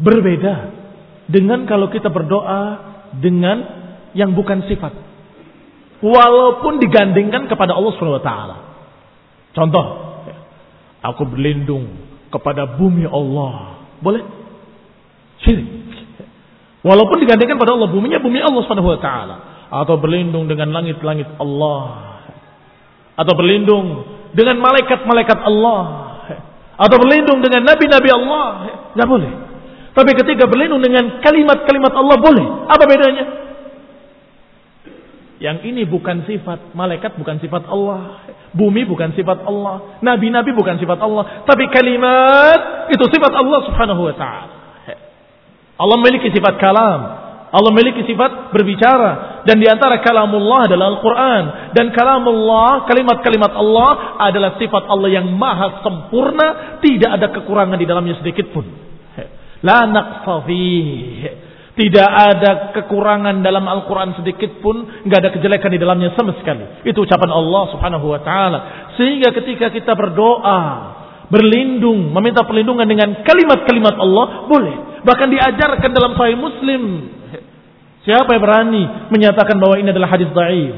Berbeda 0.00 0.54
dengan 1.28 1.68
kalau 1.68 1.92
kita 1.92 2.08
berdoa 2.08 2.62
dengan 3.20 3.56
yang 4.16 4.32
bukan 4.32 4.64
sifat. 4.64 4.94
Walaupun 6.00 6.80
digandingkan 6.80 7.44
kepada 7.50 7.76
Allah 7.76 7.92
SWT. 7.92 8.32
Contoh, 9.52 9.86
aku 11.04 11.22
berlindung 11.28 11.92
kepada 12.32 12.72
bumi 12.80 13.04
Allah. 13.04 13.84
Boleh? 14.00 14.24
Syirik. 15.44 15.68
Walaupun 16.80 17.20
digandingkan 17.20 17.60
pada 17.60 17.76
Allah, 17.76 17.88
buminya 17.92 18.20
bumi 18.20 18.40
Allah 18.40 18.62
SWT. 18.64 19.10
Atau 19.74 19.98
berlindung 19.98 20.46
dengan 20.46 20.70
langit-langit 20.70 21.26
Allah. 21.42 21.82
Atau 23.18 23.34
berlindung 23.34 24.06
dengan 24.30 24.62
malaikat-malaikat 24.62 25.38
Allah 25.42 26.04
atau 26.74 26.96
berlindung 26.98 27.38
dengan 27.38 27.62
nabi-nabi 27.62 28.10
Allah, 28.10 28.46
nggak 28.98 29.08
boleh. 29.08 29.32
Tapi 29.94 30.10
ketika 30.18 30.50
berlindung 30.50 30.82
dengan 30.82 31.22
kalimat-kalimat 31.22 31.92
Allah 31.94 32.16
boleh. 32.18 32.46
Apa 32.66 32.82
bedanya? 32.82 33.24
Yang 35.38 35.58
ini 35.70 35.82
bukan 35.86 36.26
sifat 36.26 36.74
malaikat, 36.74 37.14
bukan 37.14 37.38
sifat 37.38 37.70
Allah. 37.70 38.26
Bumi 38.50 38.82
bukan 38.90 39.14
sifat 39.14 39.46
Allah. 39.46 40.02
Nabi-nabi 40.02 40.50
bukan 40.50 40.82
sifat 40.82 40.98
Allah. 40.98 41.46
Tapi 41.46 41.70
kalimat 41.70 42.90
itu 42.90 43.06
sifat 43.06 43.32
Allah 43.38 43.58
subhanahu 43.70 44.02
wa 44.10 44.14
ta'ala. 44.18 44.54
Allah 45.78 45.96
memiliki 46.02 46.34
sifat 46.34 46.58
kalam. 46.58 47.00
Allah 47.54 47.70
memiliki 47.70 48.02
sifat 48.02 48.50
berbicara. 48.50 49.46
Dan 49.46 49.62
di 49.62 49.70
antara 49.70 50.02
kalamullah 50.02 50.66
adalah 50.66 50.90
Al-Quran. 50.98 51.42
Dan 51.70 51.94
kalamullah, 51.94 52.82
kalimat-kalimat 52.90 53.54
Allah 53.54 54.18
adalah 54.18 54.58
sifat 54.58 54.90
Allah 54.90 55.14
yang 55.14 55.30
maha 55.30 55.78
sempurna. 55.86 56.82
Tidak 56.82 57.10
ada 57.14 57.30
kekurangan 57.30 57.78
di 57.78 57.86
dalamnya 57.86 58.18
sedikit 58.18 58.50
pun. 58.50 58.66
La. 59.62 59.86
Tidak 61.74 62.10
ada 62.10 62.74
kekurangan 62.74 63.38
dalam 63.42 63.66
Al-Quran 63.70 64.18
sedikit 64.18 64.58
pun. 64.58 65.06
nggak 65.06 65.18
ada 65.22 65.30
kejelekan 65.30 65.70
di 65.70 65.78
dalamnya 65.78 66.10
sama 66.18 66.34
sekali. 66.34 66.82
Itu 66.82 67.06
ucapan 67.06 67.30
Allah 67.30 67.62
subhanahu 67.70 68.06
wa 68.10 68.20
ta'ala. 68.22 68.58
Sehingga 68.98 69.30
ketika 69.30 69.70
kita 69.70 69.94
berdoa, 69.94 70.60
berlindung, 71.30 72.10
meminta 72.10 72.42
perlindungan 72.42 72.86
dengan 72.86 73.22
kalimat-kalimat 73.22 73.94
Allah, 73.94 74.26
boleh. 74.50 74.76
Bahkan 75.06 75.28
diajarkan 75.30 75.90
dalam 75.94 76.18
Sahih 76.18 76.38
Muslim. 76.38 76.82
Siapa 78.04 78.36
yang 78.36 78.42
berani 78.44 78.82
menyatakan 79.08 79.56
bahwa 79.56 79.80
ini 79.80 79.88
adalah 79.88 80.12
hadis 80.12 80.28
dhaif? 80.28 80.74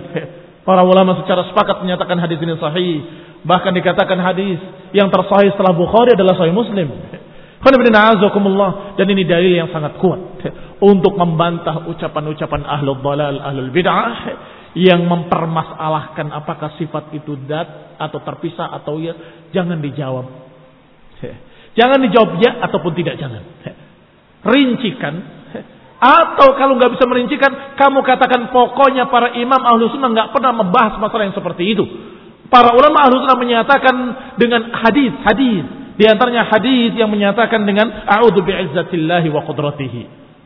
Para 0.66 0.82
ulama 0.82 1.22
secara 1.22 1.46
sepakat 1.50 1.82
menyatakan 1.82 2.18
hadis 2.22 2.38
ini 2.42 2.54
sahih. 2.58 3.02
Bahkan 3.46 3.70
dikatakan 3.74 4.18
hadis 4.18 4.58
yang 4.90 5.10
tersahih 5.10 5.54
setelah 5.54 5.70
Bukhari 5.74 6.18
adalah 6.18 6.34
Sahih 6.34 6.54
Muslim. 6.54 6.90
Dan 7.62 9.06
ini 9.10 9.22
dalil 9.26 9.54
yang 9.58 9.70
sangat 9.74 9.98
kuat 9.98 10.18
untuk 10.78 11.14
membantah 11.18 11.86
ucapan-ucapan 11.90 12.62
ahlul 12.62 12.98
dalal, 13.02 13.42
ahlul 13.42 13.70
bid'ah 13.74 14.14
yang 14.78 15.02
mempermasalahkan 15.06 16.30
apakah 16.30 16.74
sifat 16.78 17.10
itu 17.14 17.34
dat 17.46 17.98
atau 17.98 18.22
terpisah 18.22 18.70
atau 18.70 19.02
ya. 19.02 19.14
Jangan 19.50 19.82
dijawab. 19.82 20.26
Jangan 21.74 21.98
dijawab 22.06 22.30
ya 22.38 22.50
ataupun 22.70 22.92
tidak 22.94 23.18
jangan. 23.18 23.42
Rincikan 24.46 25.14
atau 25.96 26.52
kalau 26.60 26.76
nggak 26.76 26.92
bisa 26.92 27.08
merincikan, 27.08 27.76
kamu 27.80 28.04
katakan 28.04 28.52
pokoknya 28.52 29.08
para 29.08 29.32
imam 29.32 29.60
ahlu 29.64 29.88
sunnah 29.88 30.12
nggak 30.12 30.28
pernah 30.36 30.52
membahas 30.52 31.00
masalah 31.00 31.24
yang 31.24 31.36
seperti 31.36 31.72
itu. 31.72 31.84
Para 32.52 32.76
ulama 32.76 33.00
ahlu 33.08 33.24
sunnah 33.24 33.40
menyatakan 33.40 33.94
dengan 34.36 34.76
hadis, 34.76 35.12
hadis 35.24 35.64
di 35.96 36.04
antaranya 36.04 36.44
hadis 36.52 36.92
yang 36.92 37.08
menyatakan 37.08 37.64
dengan 37.64 37.88
a'udzu 38.04 38.44
bi'izzatillahi 38.44 39.28
wa 39.32 39.40
qudratihi. 39.48 40.02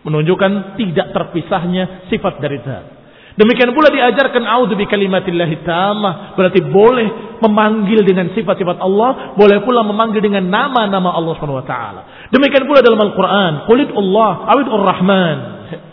Menunjukkan 0.06 0.78
tidak 0.78 1.12
terpisahnya 1.12 2.06
sifat 2.08 2.38
dari 2.38 2.62
zat. 2.62 3.00
Demikian 3.34 3.74
pula 3.74 3.90
diajarkan 3.90 4.46
a'udzu 4.46 4.78
bi 4.78 4.86
kalimatillahi 4.86 5.66
tamah, 5.66 6.38
berarti 6.38 6.62
boleh 6.62 7.38
memanggil 7.42 8.06
dengan 8.06 8.30
sifat-sifat 8.36 8.78
Allah, 8.78 9.34
boleh 9.34 9.64
pula 9.66 9.82
memanggil 9.82 10.22
dengan 10.22 10.46
nama-nama 10.46 11.14
Allah 11.14 11.34
taala. 11.66 12.02
Demikian 12.30 12.64
pula 12.66 12.78
dalam 12.82 13.00
Al-Qur'an, 13.02 13.52
qulid 13.66 13.90
Allah, 13.90 14.32
awidur 14.54 14.82
Rahman. 14.86 15.38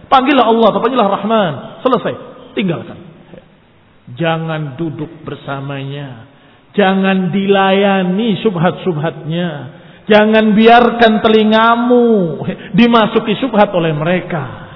Panggillah 0.07 0.45
Allah, 0.45 0.69
panggillah 0.77 1.07
Rahman. 1.09 1.51
Selesai, 1.81 2.13
tinggalkan. 2.53 2.97
Jangan 4.15 4.79
duduk 4.79 5.25
bersamanya 5.27 6.37
Jangan 6.77 7.33
dilayani 7.33 8.37
subhat-subhatnya. 8.45 9.49
Jangan 10.07 10.55
biarkan 10.55 11.19
telingamu 11.25 12.39
dimasuki 12.77 13.33
subhat 13.41 13.73
oleh 13.73 13.91
mereka. 13.97 14.69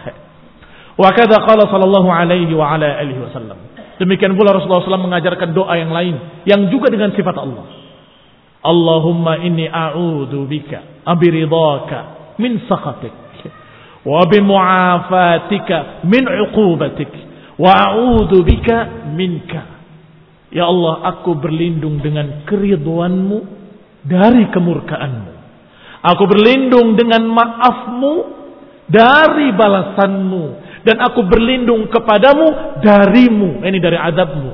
Wa 0.98 1.14
kadza 1.14 1.40
qala 1.46 1.70
sallallahu 1.70 2.10
alaihi 2.10 2.52
wa 2.58 2.74
ala 2.76 3.00
alihi 3.00 3.22
wasallam. 3.22 3.56
Demikian 4.02 4.34
pula 4.34 4.58
Rasulullah 4.58 4.82
SAW 4.82 5.08
mengajarkan 5.08 5.54
doa 5.54 5.78
yang 5.78 5.94
lain 5.94 6.44
yang 6.50 6.74
juga 6.74 6.90
dengan 6.90 7.14
sifat 7.14 7.38
Allah. 7.38 7.70
Allahumma 8.62 9.42
inni 9.42 9.66
a'udzu 9.66 10.46
bika 10.46 11.02
abiridaka 11.06 12.34
min 12.38 12.62
sakhatik 12.70 13.14
wa 14.06 14.22
bimu'afatika 14.30 16.06
min 16.06 16.26
'uqubatik 16.30 17.10
wa 17.58 17.72
a'udzu 17.74 18.46
bika 18.46 19.10
minka 19.18 19.72
Ya 20.52 20.68
Allah, 20.68 21.16
aku 21.16 21.40
berlindung 21.40 22.04
dengan 22.04 22.44
keriduanmu 22.44 23.40
dari 24.04 24.52
kemurkaanmu. 24.52 25.34
Aku 26.04 26.24
berlindung 26.28 27.00
dengan 27.00 27.24
maafmu 27.32 28.14
dari 28.92 29.56
balasanmu. 29.56 30.44
Dan 30.84 31.00
aku 31.00 31.24
berlindung 31.24 31.88
kepadamu 31.88 32.82
darimu. 32.84 33.64
Ini 33.64 33.80
dari 33.80 33.96
adabmu. 33.96 34.52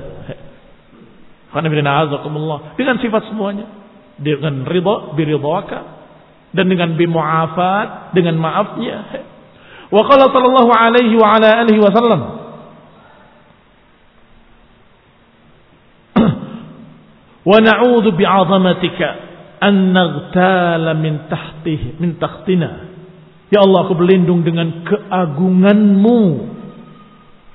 Dengan 2.78 2.96
sifat 3.02 3.34
semuanya. 3.34 3.66
Dengan 4.18 4.66
ridha, 4.66 5.14
biridhaka. 5.14 5.80
Dan 6.52 6.72
dengan 6.72 6.98
bimu'afat, 6.98 8.18
dengan 8.18 8.36
maafnya. 8.42 8.98
Wa 9.88 10.02
qala 10.04 10.28
sallallahu 10.32 10.72
alaihi 10.74 11.16
wa 11.16 11.28
ala 11.38 11.50
alihi 11.64 11.80
wa 11.80 11.92
sallam. 11.96 12.22
wa 17.50 17.58
na'udzu 17.62 18.12
bi'azamatika 18.12 19.28
an 19.64 19.74
naghtala 19.94 20.94
min 20.94 21.26
tahtih 21.32 21.98
min 21.98 22.20
tahtina 22.22 22.94
ya 23.50 23.66
Allah 23.66 23.90
aku 23.90 23.98
berlindung 23.98 24.46
dengan 24.46 24.86
keagunganmu 24.86 26.22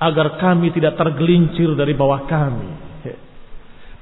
agar 0.03 0.35
kami 0.41 0.75
tidak 0.75 0.99
tergelincir 0.99 1.71
dari 1.79 1.95
bawah 1.95 2.27
kami 2.27 2.71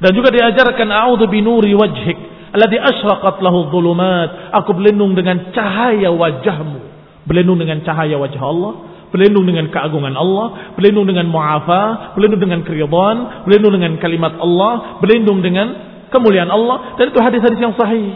dan 0.02 0.12
juga 0.18 0.34
diajarkan 0.34 0.90
a'udzu 0.90 1.30
binuri 1.30 1.78
wajhik 1.78 2.18
alladhi 2.55 2.79
asyraqat 2.81 3.43
lahu 3.43 3.69
dhulumat 3.71 4.53
aku 4.55 4.77
berlindung 4.77 5.15
dengan 5.15 5.51
cahaya 5.53 6.13
wajahmu 6.13 6.81
berlindung 7.27 7.59
dengan 7.59 7.83
cahaya 7.83 8.17
wajah 8.17 8.43
Allah 8.43 8.75
berlindung 9.07 9.47
dengan 9.47 9.71
keagungan 9.71 10.13
Allah, 10.19 10.75
berlindung 10.75 11.07
dengan 11.07 11.31
mu'afa, 11.31 12.13
berlindung 12.19 12.43
dengan 12.43 12.61
keridhaan, 12.67 13.47
berlindung 13.47 13.73
dengan 13.79 13.93
kalimat 14.03 14.35
Allah, 14.37 14.99
berlindung 14.99 15.41
dengan 15.41 15.67
kemuliaan 16.11 16.51
Allah 16.51 16.99
dan 16.99 17.11
itu 17.11 17.19
hadis-hadis 17.23 17.59
yang 17.59 17.75
sahih. 17.79 18.13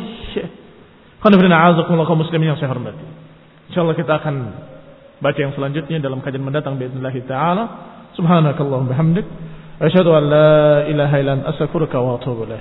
Qanifina 1.21 1.77
kaum 1.85 2.21
muslimin 2.21 2.53
yang 2.53 2.59
saya 2.59 2.73
hormati. 2.73 3.05
Insyaallah 3.69 3.97
kita 3.97 4.13
akan 4.25 4.35
baca 5.21 5.39
yang 5.39 5.53
selanjutnya 5.53 6.01
dalam 6.01 6.25
kajian 6.25 6.41
mendatang 6.41 6.81
باذنillah 6.81 7.13
taala. 7.29 7.65
Subhanakallahumma 8.17 8.97
أشهد 9.82 10.08
أن 10.08 10.30
لا 10.30 10.88
إله 10.88 11.22
إلا 11.22 11.34
أن 11.34 11.42
أستغفرك 11.46 11.94
وأتوب 11.96 12.44
إليه 12.44 12.60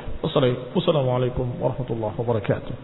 والسلام 0.75 1.11
عليكم 1.11 1.47
ورحمة 1.61 1.87
الله 1.91 2.13
وبركاته. 2.19 2.75